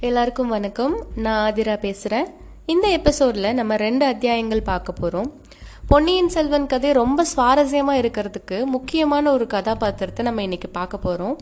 எல்லாருக்கும் 0.00 0.48
வணக்கம். 0.48 1.06
நான் 1.14 1.52
ஆதிரா 1.52 1.78
பேசுகிறேன் 1.78 2.26
இந்த 2.66 2.88
எபிசோடில் 2.88 3.54
நம்ம 3.54 3.76
ரெண்டு 3.76 4.06
அத்தியாயங்கள் 4.06 4.62
பார்க்க 4.62 4.92
போகிறோம் 4.92 5.40
பொன்னியின் 5.86 6.28
செல்வன் 6.28 6.66
கதை 6.66 6.92
ரொம்ப 6.92 7.26
சுவாரஸ்யமாக 7.36 8.00
இருக்கிறதுக்கு 8.02 8.64
முக்கியமான 8.64 9.32
ஒரு 9.32 9.46
கதாபாத்திரத்தை 9.46 10.24
நம்ம 10.24 10.42
இன்னைக்கு 10.42 10.68
பார்க்க 10.68 10.98
போகிறோம் 10.98 11.36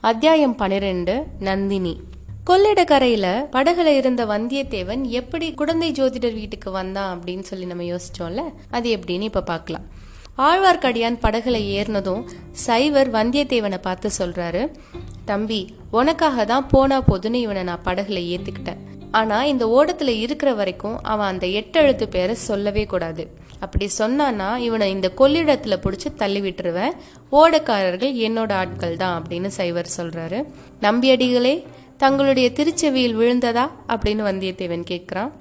அத்தியாயம் 0.00 0.56
பன்னிரெண்டு 0.56 1.26
நந்தினி. 1.38 2.00
கொள்ளிடக்கரையில் 2.46 3.30
படகுல 3.52 3.86
இருந்த 3.86 4.24
வந்தியத்தேவன் 4.26 5.02
எப்படி 5.02 5.54
குழந்தை 5.54 5.92
ஜோதிடர் 5.92 6.34
வீட்டுக்கு 6.34 6.70
வந்தான் 6.70 7.20
அப்படின்னு 7.20 7.42
சொல்லி 7.42 7.64
நம்ம 7.64 7.82
யோசிச்சோம்ல? 7.82 8.44
அது 8.70 8.96
எப்படின்னு 8.96 9.20
இப்போ 9.20 9.42
பார்க்கலாம். 9.42 9.86
ஆழ்வார்க்கடியான் 10.38 11.20
படகுல 11.22 11.56
ஏறினதும் 11.76 12.24
சைவர் 12.52 13.10
வந்தியத்தேவனை 13.10 13.78
பார்த்து 13.78 14.10
சொல்றாரு 14.18 14.72
தம்பி 15.30 15.60
உனக்காக 15.98 16.44
தான் 16.52 16.68
போனா 16.72 16.98
போதுன்னு 17.08 17.40
இவனை 17.46 17.62
நான் 17.70 17.86
படகுல 17.88 18.20
ஏத்துக்கிட்டேன். 18.34 18.82
ஆனா 19.18 19.36
இந்த 19.50 19.64
ஓடத்துல 19.76 20.10
இருக்கிற 20.24 20.50
வரைக்கும் 20.60 20.96
அவன் 21.12 21.30
அந்த 21.32 21.46
எட்டெழுத்து 21.60 22.06
பேரை 22.14 22.34
சொல்லவே 22.48 22.84
கூடாது. 22.92 23.24
அப்படி 23.64 23.86
சொன்னானா 23.98 24.48
இவனை 24.66 24.86
இந்த 24.96 25.08
கொள்ளிடத்துல 25.20 25.76
பிடிச்சி 25.84 26.08
தள்ளி 26.20 26.40
விட்டுருவேன். 26.44 26.94
ஓடக்காரர்கள் 27.40 28.14
என்னோட 28.26 28.52
ஆட்கள் 28.62 29.00
தான் 29.02 29.16
அப்படின்னு 29.18 29.50
சைவர் 29.58 29.96
சொல்றாரு. 29.96 30.40
நம்பியடிகளே 30.86 31.54
தங்களுடைய 32.02 32.48
திருச்செவியில் 32.58 33.16
விழுந்ததா 33.20 33.64
அப்படின்னு 33.92 34.22
வந்தியத்தேவன் 34.28 34.84
கேட்கிறான். 34.90 35.32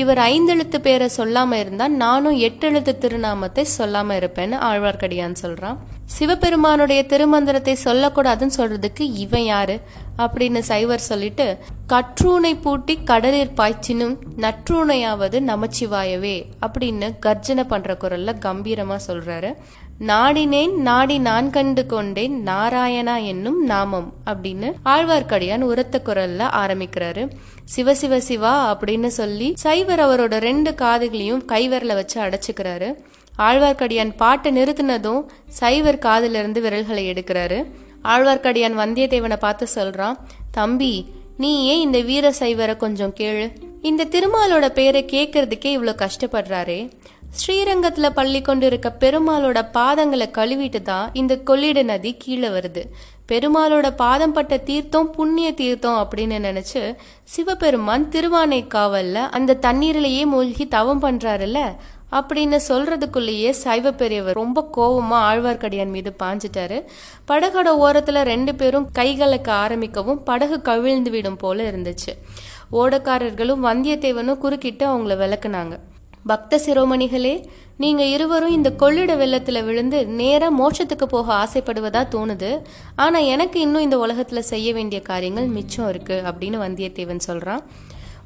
இவர் 0.00 0.20
ஐந்தெழுத்து 0.30 0.78
பேரை 0.86 1.08
சொல்லாம 1.18 1.58
இருந்தா 1.62 1.86
நானும் 2.04 2.38
எட்டெழுத்து 2.46 2.92
திருநாமத்தை 3.02 3.64
சொல்லாம 3.78 4.16
இருப்பேன்னு 4.20 4.56
ஆழ்வார்க்கடியான் 4.68 5.42
சொல்றான். 5.42 5.78
சிவபெருமானுடைய 6.06 7.04
திருமந்திரத்தை 7.08 7.76
சொல்லக்கூடாதுன்னு 7.84 8.50
சொல்றதுக்கு 8.56 9.00
இவன் 9.14 9.44
யாரு? 9.44 9.80
அப்படின்னு 10.18 10.58
சைவர் 10.58 10.98
சொல்லிட்டு 10.98 11.58
கற்றூனை 11.88 12.60
பூட்டி 12.60 12.98
கடலில் 13.04 13.50
பாய்ச்சினும் 13.56 14.16
நற்றூனையாவது 14.36 15.40
நமச்சிவாயவே 15.40 16.44
அப்படின்னு 16.66 17.08
கர்ஜனை 17.20 17.64
பண்ற 17.64 17.96
குரல்ல 18.00 18.34
கம்பீரமா 18.40 18.96
சொல்றாரு. 19.06 19.54
நாடினேன் 20.00 20.74
நாடி 20.74 21.18
நான் 21.18 21.50
கண்டு 21.50 21.86
கொண்டேன் 21.86 22.44
நாராயணா 22.46 23.24
என்னும் 23.24 23.64
நாமம் 23.64 24.12
அப்படின்னு 24.26 24.72
ஆழ்வார்க்கடியான் 24.84 25.60
உரத்த 25.60 26.02
குரல்ல 26.04 26.48
ஆரம்பிக்கிறாரு. 26.62 27.30
சிவ 27.64 27.94
சிவ 27.94 28.20
சிவா 28.20 28.78
அப்படின்னு 28.78 29.06
சொல்லி 29.06 29.52
சைவர் 29.56 30.00
அவரோட 30.00 30.38
ரெண்டு 30.38 30.70
காதுகளையும் 30.70 31.44
கைவரல 31.48 31.94
வச்சு 31.94 32.20
அடைச்சுக்கிறாரு. 32.20 32.94
ஆழ்வார்க்கடியான் 33.38 34.12
பாட்டை 34.16 34.52
நிறுத்தினதும் 34.56 35.24
சைவர் 35.48 35.98
காதிலிருந்து 35.98 36.60
விரல்களை 36.60 37.10
எடுக்கிறாரு. 37.10 37.64
ஆழ்வார்க்கடியான் 38.04 38.78
வந்தியத்தேவனை 38.78 39.36
பார்த்து 39.36 39.66
சொல்றான் 39.74 40.16
தம்பி 40.50 41.06
நீ 41.36 41.64
ஏன் 41.64 41.80
இந்த 41.80 42.00
வீர 42.00 42.34
சைவரை 42.38 42.76
கொஞ்சம் 42.76 43.14
கேளு? 43.20 43.52
இந்த 43.82 44.04
திருமாலோட 44.04 44.68
பேரை 44.68 45.04
கேட்கறதுக்கே 45.04 45.70
இவ்வளோ 45.78 45.94
கஷ்டப்படுறாரே. 46.02 46.90
ஸ்ரீரங்கத்துல 47.36 48.10
பள்ளி 48.10 48.42
கொண்டு 48.42 48.66
இருக்க 48.66 48.96
பெருமாளோட 49.00 49.58
பாதங்களை 49.74 50.26
கழுவிட்டு 50.30 50.82
தான் 50.82 51.10
இந்த 51.12 51.36
கொள்ளிட 51.36 51.82
நதி 51.82 52.14
கீழே 52.18 52.48
வருது. 52.48 52.82
பெருமாளோட 53.32 53.90
பாதம் 53.96 54.32
பட்ட 54.32 54.56
தீர்த்தம் 54.56 55.10
புண்ணிய 55.10 55.52
தீர்த்தம் 55.52 55.98
அப்படின்னு 55.98 56.36
நினைச்சு 56.48 56.94
சிவபெருமான் 57.24 58.08
திருவானை 58.08 58.64
காவல்ல 58.74 59.14
அந்த 59.14 59.58
தண்ணீரிலேயே 59.60 60.26
மூழ்கி 60.26 60.68
தவம் 60.68 61.02
பண்றாருல்ல 61.02 61.58
அப்படின்னு 62.12 62.58
சொல்றதுக்குள்ளேயே 62.68 63.50
சைவ 63.50 63.92
பெரியவர் 63.92 64.34
ரொம்ப 64.34 64.68
கோவமா 64.76 65.14
ஆழ்வார்க்கடியான் 65.14 65.90
மீது 65.90 66.16
பாஞ்சிட்டாரு. 66.22 66.84
படகோட 67.28 67.68
ஓரத்துல 67.80 68.22
ரெண்டு 68.22 68.54
பேரும் 68.54 68.88
கைகலக்க 68.98 69.48
ஆரம்பிக்கவும் 69.48 70.22
படகு 70.24 70.62
கவிழ்ந்து 70.62 71.10
விடும் 71.10 71.36
போல 71.36 71.70
இருந்துச்சு. 71.70 72.12
ஓடக்காரர்களும் 72.72 73.64
வந்தியத்தேவனும் 73.64 74.38
குறுக்கிட்டு 74.38 74.86
அவங்கள 74.86 75.16
விளக்குனாங்க. 75.16 75.78
பக்த 76.26 76.60
சிரோமணிகளே 76.66 77.44
நீங்க 77.76 78.04
இருவரும் 78.04 78.52
இந்த 78.52 78.72
கொள்ளிட 78.72 79.14
வெள்ளத்துல 79.14 79.64
விழுந்து 79.64 80.06
நேரா 80.06 80.50
மோட்சத்துக்கு 80.50 81.04
போக 81.08 81.32
ஆசைப்படுவதா 81.32 82.02
தோணுது. 82.10 82.62
ஆனா 82.96 83.18
எனக்கு 83.18 83.60
இன்னும் 83.60 83.82
இந்த 83.82 83.96
உலகத்துல 83.96 84.38
செய்ய 84.38 84.72
வேண்டிய 84.72 85.02
காரியங்கள் 85.02 85.46
மிச்சம் 85.46 85.88
இருக்கு 85.88 86.22
அப்படின்னு 86.24 86.58
வந்தியத்தேவன் 86.64 87.20
சொல்றான். 87.26 87.60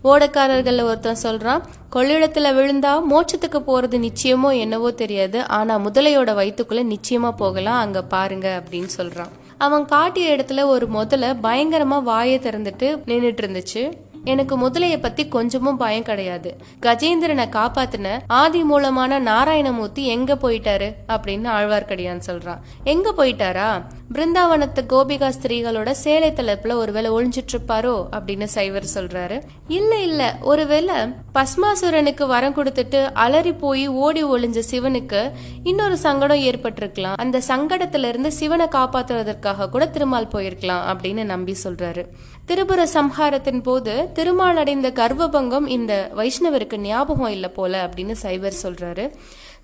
ஓடக்காரர்களில் 0.05 0.83
ஒருத்தன் 0.83 1.23
சொல்றான் 1.23 1.61
கொள்ளிடத்துல 1.93 2.53
விழுந்தா 2.55 3.03
மோட்சத்துக்கு 3.11 3.59
போறது 3.67 4.09
நிச்சயமோ 4.09 4.59
என்னவோ 4.59 4.91
தெரியாது. 4.91 5.49
ஆனா 5.49 5.79
முதலையோட 5.79 6.31
வயிற்றுக்குள்ள 6.35 6.95
நிச்சயமா 6.95 7.31
போகலாம். 7.31 7.79
அங்க 7.79 8.03
பாருங்க 8.03 8.63
அப்படின்னு 8.65 8.89
சொல்றான். 8.97 9.31
அவன் 9.59 9.85
காட்டிய 9.85 10.37
இடத்துல 10.37 10.63
ஒரு 10.63 10.89
முதல்ல 10.95 11.37
பயங்கரமா 11.43 12.03
வாயை 12.03 12.39
திறந்துட்டு 12.39 12.89
நின்றுட்டு 13.07 13.43
இருந்துச்சு. 13.47 13.93
எனக்கு 14.25 14.69
முதலைய 14.69 15.01
பத்தி 15.01 15.29
கொஞ்சமும் 15.29 15.77
பயம் 15.77 16.03
கிடையாது. 16.03 16.57
கஜேந்திரனை 16.81 17.49
காப்பாத்தின 17.49 18.21
ஆதி 18.27 18.63
மூலமான 18.63 19.21
நாராயணமூர்த்தி 19.21 20.05
எங்க 20.05 20.35
போயிட்டாரு? 20.35 20.95
அப்படின்னு 21.09 21.49
ஆழ்வார்க்கடியான் 21.49 22.21
சொல்றான். 22.27 22.59
எங்க 22.85 23.13
போயிட்டாரா? 23.13 23.83
பிருந்தாவனத்து 24.15 24.87
கோபிகா 24.89 25.33
ஸ்திரீகளோட 25.41 25.91
சேலை 25.91 26.33
தலைப்புல 26.33 26.75
ஒருவேளை 26.75 27.11
ஒளிஞ்சிட்டு 27.11 27.53
இருப்பாரோ 27.53 28.07
அப்படின்னு 28.13 28.45
சைவர் 28.45 28.85
சொல்றாரு. 28.95 29.43
இல்ல 29.69 30.03
இல்ல. 30.03 30.37
ஒருவேளை 30.41 30.95
பஸ்மாசுரனுக்கு 31.35 32.27
வரம் 32.27 32.55
கொடுத்துட்டு 32.55 33.11
அலறி 33.13 33.53
போய் 33.53 33.89
ஓடி 33.89 34.25
ஒளிஞ்ச 34.25 34.63
சிவனுக்கு 34.71 35.31
இன்னொரு 35.63 35.97
சங்கடம் 35.97 36.39
ஏற்பட்டிருக்கலாம். 36.39 37.15
அந்த 37.17 37.43
சங்கடத்துல 37.49 38.09
இருந்து 38.09 38.33
சிவனை 38.33 38.67
காப்பாத்துறதற்காக 38.67 39.69
கூட 39.69 39.87
திருமால் 39.87 40.29
போயிருக்கலாம் 40.29 40.97
அப்படின்னு 40.97 41.25
நம்பி 41.25 41.57
சொல்றாரு. 41.65 42.07
திருபுர 42.51 42.83
சம்ஹாரத்தின் 42.95 43.61
போது 43.63 43.93
திருமால் 44.13 44.57
அடைந்த 44.57 44.89
கர்வபங்கம் 44.91 45.67
இந்த 45.75 45.93
வைஷ்ணவருக்கு 46.17 46.77
ஞாபகம் 46.77 47.31
இல்லை 47.35 47.51
போல 47.59 47.73
அப்படின்னு 47.85 48.15
சைவர் 48.23 48.57
சொல்றாரு. 48.63 49.05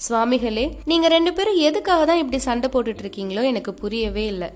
சுவாமிகளே 0.04 0.64
நீங்க 0.84 1.08
ரெண்டு 1.08 1.32
பேரும் 1.32 1.58
எதுக்காக 1.68 2.04
தான் 2.04 2.20
இப்படி 2.22 2.38
சண்டை 2.38 2.68
போட்டுட்டு 2.72 3.02
இருக்கீங்களோ 3.04 3.44
எனக்கு 3.52 3.74
புரியவே 3.74 4.26
இல்லை. 4.26 4.50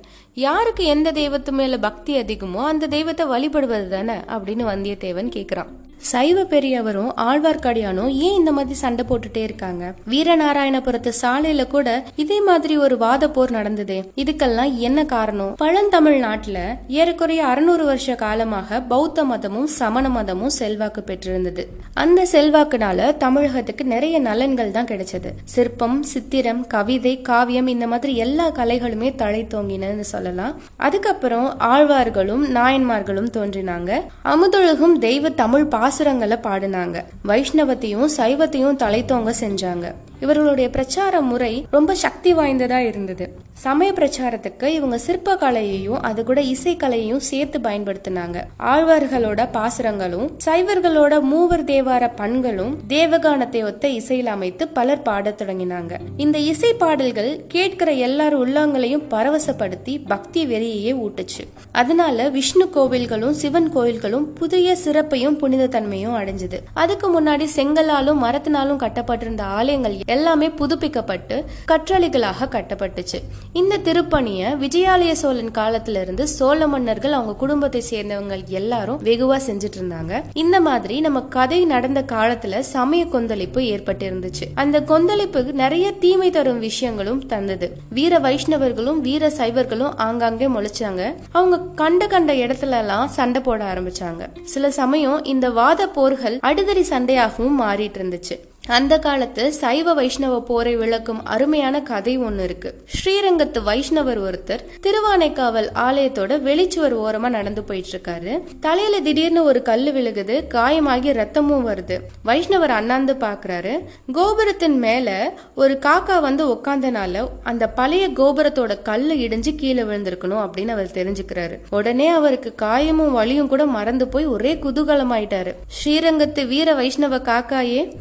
யாருக்கு 0.47 0.85
எந்த 0.85 1.13
தெய்வத்து 1.13 1.51
மேல 1.51 1.79
பக்தி 1.79 2.15
அதிகமோ 2.21 2.63
அந்த 2.73 2.87
தெய்வத்தை 2.97 3.27
வழிபடுவது 3.27 3.89
தானே 3.89 4.17
அப்படின்னு 4.37 4.67
வந்தியத்தேவன் 4.73 5.35
கேக்குறான். 5.37 5.73
சைவ 6.01 6.45
பெரியவரும் 6.45 7.15
ஆழ்வார்க்கடியானும் 7.17 8.09
ஏன் 8.09 8.35
இந்த 8.35 8.53
மாதிரி 8.53 8.75
சண்டை 8.75 9.05
போட்டுட்டே 9.09 9.37
இருக்காங்க? 9.37 9.95
வீரநாராயணபுரத்து 10.11 11.13
சாலையில 11.23 11.67
கூட 11.67 12.05
இதே 12.17 12.41
மாதிரி 12.41 12.77
ஒரு 12.77 12.99
வாத 12.99 13.31
போர் 13.31 13.51
நடந்ததே. 13.51 14.11
இதுக்கெல்லாம் 14.17 14.77
என்ன 14.77 15.05
காரணம்? 15.05 15.55
பழந்தமிழ் 15.55 16.23
நாட்டுல 16.23 16.59
ஏறக்குறைய 16.89 17.47
அறுநூறு 17.47 17.85
வருஷ 17.85 18.15
காலமாக 18.15 18.81
பௌத்த 18.81 19.25
மதமும் 19.25 19.67
சமண 19.67 20.09
மதமும் 20.09 20.51
செல்வாக்கு 20.51 21.03
பெற்றிருந்தது. 21.03 21.69
அந்த 21.95 22.27
செல்வாக்குனால 22.33 23.17
தமிழகத்துக்கு 23.17 23.85
நிறைய 23.85 24.21
நலன்கள் 24.21 24.71
தான் 24.71 24.85
கிடைச்சது. 24.85 25.33
சிற்பம் 25.45 26.03
சித்திரம் 26.03 26.67
கவிதை 26.67 27.23
காவியம் 27.23 27.67
இந்த 27.67 27.87
மாதிரி 27.87 28.17
எல்லா 28.17 28.51
கலைகளுமே 28.51 29.15
தலை 29.15 29.47
தோங்கினு 29.55 30.01
சொல்லலாம். 30.01 30.55
அதுக்கப்புறம் 30.77 31.59
ஆழ்வார்களும் 31.59 32.55
நாயன்மார்களும் 32.55 33.31
தோன்றினாங்க. 33.37 34.01
அமுதொழுகும் 34.25 34.99
தெய்வ 34.99 35.29
தமிழ் 35.29 35.69
பாசுரங்களை 35.91 36.37
பாடினாங்க. 36.43 37.05
வைஷ்ணவத்தையும் 37.27 38.09
சைவத்தையும் 38.17 38.77
தலைத்தோங்க 38.77 39.33
செஞ்சாங்க. 39.41 39.95
இவர்களுடைய 40.21 40.71
பிரச்சார 40.71 41.21
முறை 41.21 41.67
ரொம்ப 41.71 41.95
சக்தி 41.95 42.35
வாய்ந்ததா 42.35 42.77
இருந்தது. 42.77 43.33
சமய 43.53 43.93
பிரச்சாரத்துக்கு 43.93 44.65
இவங்க 44.65 44.99
சிற்ப 44.99 45.37
கலையையும் 45.37 46.03
அது 46.03 46.25
கூட 46.25 46.41
இசைக்கலையையும் 46.41 47.17
சேர்த்து 47.17 47.59
பயன்படுத்தினாங்க. 47.59 48.43
ஆழ்வார்களோட 48.59 49.49
பாசுரங்களும் 49.53 50.31
சைவர்களோட 50.45 51.21
மூவர் 51.21 51.65
தேவார 51.65 52.11
பண்களும் 52.17 52.79
தேவகானத்தை 52.87 53.65
ஒத்த 53.65 53.89
இசையில் 53.89 54.27
அமைத்து 54.27 54.69
பலர் 54.69 55.03
பாடத் 55.03 55.43
தொடங்கினாங்க. 55.43 55.99
இந்த 56.17 56.39
இசை 56.39 56.73
பாடல்கள் 56.73 57.41
கேட்கிற 57.49 57.93
எல்லார் 57.93 58.39
உள்ளங்களையும் 58.39 59.03
பரவசப்படுத்தி 59.11 60.01
பக்தி 60.07 60.47
வெறியையே 60.47 60.97
ஊட்டுச்சு. 60.97 61.49
அதனால 61.73 62.29
விஷ்ணு 62.29 62.71
கோவில்களும் 62.75 63.31
சிவன் 63.31 63.71
கோவில்களும் 63.75 64.25
புதிய 64.35 64.77
சிறப்பையும் 64.85 65.37
புனித 65.37 65.67
தன்மையும் 65.67 66.17
அடைஞ்சது. 66.17 66.59
அதுக்கு 66.75 67.21
முன்னாடி 67.21 67.47
செங்கலாலும் 67.57 68.23
மரத்தினாலும் 68.23 68.77
கட்டப்பட்டிருந்த 68.77 69.43
ஆலயங்கள் 69.43 69.97
எல்லாமே 70.17 70.49
புதுப்பிக்கப்பட்டு 70.61 71.37
கற்றளிகளாக 71.71 72.49
கட்டப்பட்டுச்சு. 72.55 73.19
இந்த 73.53 73.79
திருப்பணியை 73.85 74.49
விஜயாலய 74.65 75.13
சோழன் 75.23 75.55
காலத்துல 75.59 76.03
இருந்து 76.03 76.25
சோழ 76.29 76.67
மன்னர்கள் 76.67 77.13
அவங்க 77.13 77.35
குடும்பத்தை 77.35 77.83
சேர்ந்தவங்க 77.91 78.37
எல்லாரும் 78.61 79.01
வெகுவா 79.05 79.39
செஞ்சுட்டு 79.49 79.79
இருந்தாங்க 79.81 80.23
இந்த 80.35 80.57
மாதிரி 80.61 80.97
நம்ம 81.01 81.23
கதை 81.37 81.61
நடந்த 81.65 82.01
காலத்துல 82.13 82.59
சமய 82.75 83.03
கொந்தளிப்பு 83.07 83.61
ஏற்பட்டு 83.65 84.05
இருந்துச்சு 84.11 84.47
அந்த 84.55 84.77
கொந்தளிப்பு 84.83 85.39
நிறைய 85.63 85.87
தீமை 85.93 86.31
தரும் 86.31 86.59
விஷயங்களும் 86.59 87.21
தந்தது. 87.27 87.67
வீர 87.91 88.19
வைஷ்ணவர்களும் 88.19 89.01
வீர 89.01 89.29
சைவர்களும் 89.29 89.97
ஆங்காங்கே 90.07 90.47
முளைச்சாங்க. 90.47 91.03
அவங்க 91.31 91.59
கண்ட 91.75 92.07
கண்ட 92.07 92.33
இடத்துல 92.33 92.79
எல்லாம் 92.83 93.09
சண்டை 93.09 93.43
போட 93.43 93.61
ஆரம்பிச்சாங்க. 93.73 94.23
சில 94.45 94.71
சமயம் 94.71 95.25
இந்த 95.25 95.47
வாத 95.51 95.89
போர்கள் 95.89 96.39
அடிதடி 96.47 96.85
சண்டையாகவும் 96.93 97.61
மாறிட்டு 97.61 97.99
இருந்துச்சு 98.01 98.37
அந்த 98.71 98.99
காலத்து 98.99 99.53
சைவ 99.53 99.93
வைஷ்ணவ 99.93 100.43
போரை 100.43 100.77
விளக்கும் 100.77 101.25
அருமையான 101.25 101.83
கதை 101.83 102.19
ஒன்று 102.19 102.45
இருக்கு. 102.45 102.71
ஸ்ரீரங்கத்து 102.95 103.61
வைஷ்ணவர் 103.67 104.21
ஒருத்தர் 104.27 104.65
திருவானைக்காவல் 104.83 105.69
ஆலயத்தோட 105.75 106.33
வெளிச்சுவர் 106.43 106.95
ஓரமா 107.03 107.29
நடந்து 107.29 107.63
போயிட்டு 107.63 107.89
இருக்காரு 107.91 108.43
தலையில 108.61 109.01
திடீர்னு 109.01 109.45
ஒரு 109.45 109.63
கல்லு 109.63 109.93
விழுகுது 109.93 110.37
காயமாகி 110.55 111.11
ரத்தமும் 111.13 111.67
வருது. 111.71 111.97
வைஷ்ணவர் 112.25 112.75
அண்ணாந்து 112.79 113.15
பாக்குறாரு. 113.15 113.73
கோபுரத்தின் 114.13 114.79
மேல 114.79 115.33
ஒரு 115.55 115.79
காக்கா 115.83 116.21
வந்து 116.21 116.47
உட்காந்தனால 116.47 117.29
அந்த 117.43 117.69
பழைய 117.69 118.09
கோபுரத்தோட 118.09 118.83
கல்லு 118.83 119.15
இடிஞ்சு 119.15 119.55
கீழே 119.57 119.83
விழுந்திருக்கணும் 119.83 120.45
அப்படின்னு 120.45 120.69
அவர் 120.69 120.95
தெரிஞ்சுக்கிறாரு. 120.95 121.59
உடனே 121.71 122.09
அவருக்கு 122.09 122.55
காயமும் 122.63 123.11
வலியும் 123.11 123.49
கூட 123.49 123.67
மறந்து 123.67 124.09
போய் 124.09 124.27
ஒரே 124.27 124.55
குதூகலமாயிட்டாரு. 124.55 125.55
ஸ்ரீரங்கத்து 125.79 126.47
வீர 126.47 126.75
வைஷ்ணவ 126.75 127.19
காக்காயே 127.19 127.93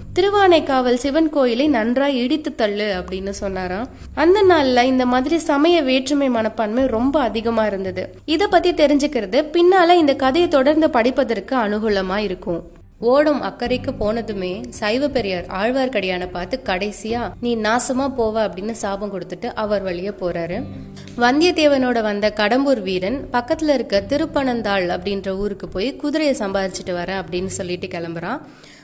திருவானைக்காவல் 0.59 1.01
சிவன் 1.03 1.29
கோயிலை 1.29 1.67
நன்றாய் 1.67 2.17
இடித்து 2.17 2.55
தள்ளு 2.55 2.87
அப்படின்னு 2.99 3.29
சொன்னாராம். 3.41 3.87
அந்த 4.13 4.39
நாள்ல 4.49 4.83
இந்த 4.83 5.05
மாதிரி 5.05 5.37
சமய 5.37 5.81
வேற்றுமை 5.81 6.29
மனப்பான்மை 6.29 6.83
ரொம்ப 6.85 7.15
அதிகமா 7.19 7.65
இருந்தது. 7.65 8.03
இத 8.25 8.47
பத்தி 8.47 8.71
தெரிஞ்சுக்கிறது 8.73 9.39
பின்னால 9.55 9.95
இந்த 10.01 10.15
கதையை 10.15 10.49
தொடர்ந்து 10.49 10.89
படிப்பதற்கு 10.89 11.55
அனுகூலமா 11.55 12.17
இருக்கும். 12.17 12.61
ஓடும் 12.99 13.41
அக்கறைக்கு 13.43 13.91
போனதுமே 13.99 14.53
சைவ 14.69 15.07
பெரியார் 15.07 15.45
ஆழ்வார்க்கடியான 15.59 16.23
பார்த்து 16.31 16.55
கடைசியா 16.65 17.21
நீ 17.41 17.51
நாசமா 17.55 18.07
போவ 18.17 18.35
அப்படின்னு 18.45 18.71
சாபம் 18.71 19.13
கொடுத்துட்டு 19.13 19.47
அவர் 19.63 19.81
வழியே 19.81 20.11
போறாரு. 20.21 20.57
வந்தியத்தேவனோட 21.17 22.01
வந்த 22.01 22.33
கடம்பூர் 22.35 22.81
வீரன் 22.81 23.19
பக்கத்துல 23.33 23.73
இருக்க 23.73 24.03
திருப்பனந்தாள் 24.09 24.87
அப்படின்ற 24.95 25.29
ஊருக்கு 25.43 25.67
போய் 25.67 25.95
குதிரையை 25.95 26.35
சம்பாதிச்சுட்டு 26.39 26.97
வரேன் 27.01 27.21
அப்படின்னு 27.21 27.51
சொல்லிட்டு 27.59 27.87
கிளம்புறான். 27.87 28.41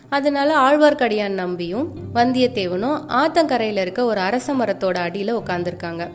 அதனால 0.10 0.60
ஆழ்வார்க்கடியான் 0.60 1.40
நம்பியும் 1.42 1.94
வந்தியத்தேவனும் 2.14 3.00
ஆத்தங்கரையில 3.10 3.82
இருக்க 3.82 4.06
ஒரு 4.06 4.20
அரச 4.20 4.54
மரத்தோட 4.54 4.98
அடியில 5.08 5.42
உட்காந்துருக்காங்க 5.42 6.10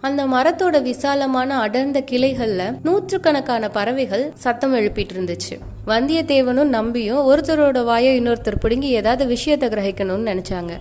அந்த 0.00 0.26
மரத்தோட 0.26 0.82
விசாலமான 0.82 1.58
அடர்ந்த 1.58 2.00
கிளைகள்ல 2.10 2.80
நூற்றுக்கணக்கான 2.82 3.68
பறவைகள் 3.68 4.32
சத்தம் 4.34 4.74
எழுப்பிட்டு 4.74 5.14
இருந்துச்சு 5.16 5.58
வந்தியத்தேவனும் 5.86 6.64
நம்பியும் 6.64 7.30
ஒருத்தரோட 7.30 7.84
வாயை 7.84 8.20
இன்னொருத்தர் 8.20 8.58
பிடுங்கி 8.60 8.88
ஏதாவது 8.88 9.26
விஷயத்தை 9.26 9.68
கிரகிக்கணும்னு 9.68 10.30
நினைச்சாங்க. 10.32 10.72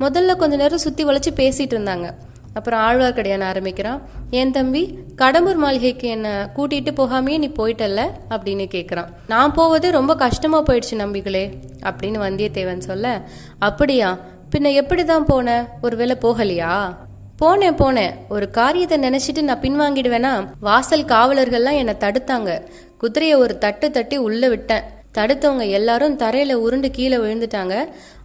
முதல்ல 0.00 0.36
கொஞ்ச 0.36 0.56
நேரம் 0.56 0.78
சுத்தி 0.78 1.04
வளைச்சு 1.04 1.30
பேசிட்டு 1.36 1.74
இருந்தாங்க. 1.76 2.12
அப்புறம் 2.60 2.80
ஆழ்வார்க்கடியான் 2.80 3.44
ஆரம்பிக்கிறான். 3.44 4.00
என் 4.30 4.50
தம்பி 4.50 4.98
கடம்பூர் 5.16 5.56
மாளிகைக்கு 5.56 6.08
என்ன 6.08 6.50
கூட்டிட்டு 6.56 6.90
போகாமையே 6.96 7.38
நீ 7.38 7.48
போயிட்டல்ல? 7.48 8.00
அப்படின்னு 8.30 8.64
கேட்குறான் 8.74 9.08
நான் 9.28 9.52
போவது 9.52 9.90
ரொம்ப 9.90 10.14
கஷ்டமா 10.14 10.62
போயிடுச்சு 10.62 10.94
நம்பிகளே 10.98 11.44
அப்படின்னு 11.82 12.18
வந்தியத்தேவன் 12.26 12.78
சொல்ல. 12.78 13.22
அப்படியா? 13.58 14.18
பின்ன 14.52 14.72
எப்படி 14.72 15.04
தான் 15.04 15.24
போன? 15.24 15.68
ஒருவேளை 15.82 16.16
போகலையா? 16.22 16.96
போனேன் 17.42 17.78
போனேன். 17.82 18.14
ஒரு 18.28 18.50
காரியத்தை 18.50 18.98
நினைச்சிட்டு 18.98 19.42
நான் 19.42 19.60
பின்வாங்கிடுவேனா? 19.60 20.32
வாசல் 20.60 21.04
காவலர்கள்லாம் 21.04 21.76
என்னை 21.76 21.96
தடுத்தாங்க. 22.00 22.62
குதிரையை 22.98 23.36
ஒரு 23.36 23.58
தட்டு 23.58 23.90
தட்டி 23.90 24.16
உள்ள 24.16 24.48
விட்டேன். 24.48 24.82
தடுத்தவங்க 25.18 25.70
எல்லாரும் 25.70 26.18
தரையில 26.18 26.52
உருண்டு 26.52 26.90
கீழே 26.90 27.16
விழுந்துட்டாங்க. 27.16 27.74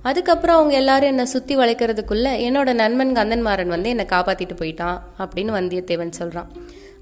அதுக்கப்புறம் 0.10 0.57
அவங்க 0.57 0.75
எல்லாரும் 0.75 1.12
என்னை 1.12 1.25
சுற்றி 1.25 1.54
வளைக்கிறதுக்குள்ள 1.57 2.30
என்னோட 2.48 2.69
நண்பன் 2.74 3.13
கந்தன்மாறன் 3.19 3.74
வந்து 3.75 3.90
என்னை 3.90 4.06
காப்பாற்றிட்டு 4.10 4.56
போயிட்டான் 4.62 4.98
அப்படின்னு 5.24 5.54
வந்தியத்தேவன் 5.60 6.19
சொல்கிறான் 6.19 6.50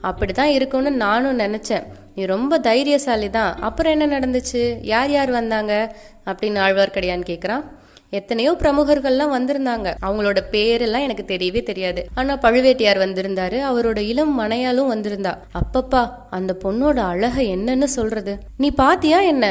அப்படி 0.09 0.31
தான் 0.33 0.55
இருக்கும்னு 0.57 0.91
நானும் 1.05 1.39
நினச்சேன். 1.39 1.85
நீ 2.15 2.23
ரொம்ப 2.25 2.59
தைரியசாலி 2.59 3.29
தான் 3.29 3.51
அப்புறம் 3.59 3.93
என்ன 3.95 4.05
நடந்துச்சு? 4.15 4.63
யார் 4.81 5.11
யார் 5.11 5.31
வந்தாங்க? 5.31 5.73
அப்படின்னு 6.25 6.59
ஆழ்வார்க்கடியான்னு 6.65 7.29
கேட்குறான் 7.31 7.63
எத்தனையோ 8.09 8.51
பிரமுகர்கள்லாம் 8.51 9.33
வந்திருந்தாங்க. 9.35 9.87
அவங்களோட 10.05 10.39
பேரெல்லாம் 10.51 11.05
எனக்கு 11.07 11.23
தெரியவே 11.27 11.61
தெரியாது. 11.63 12.01
ஆனா 12.15 12.33
பழுவேட்டையார் 12.37 12.99
வந்திருந்தாரு. 13.05 13.59
அவரோட 13.69 13.99
இளம் 14.11 14.35
மனையாலும் 14.41 14.91
வந்திருந்தா. 14.93 15.33
அப்பப்பா 15.61 16.03
அந்த 16.29 16.55
பொண்ணோட 16.63 16.99
அழக 17.13 17.41
என்னன்னு 17.55 17.89
சொல்றது. 17.97 18.35
நீ 18.57 18.69
பாத்தியா 18.71 19.19
என்ன? 19.33 19.45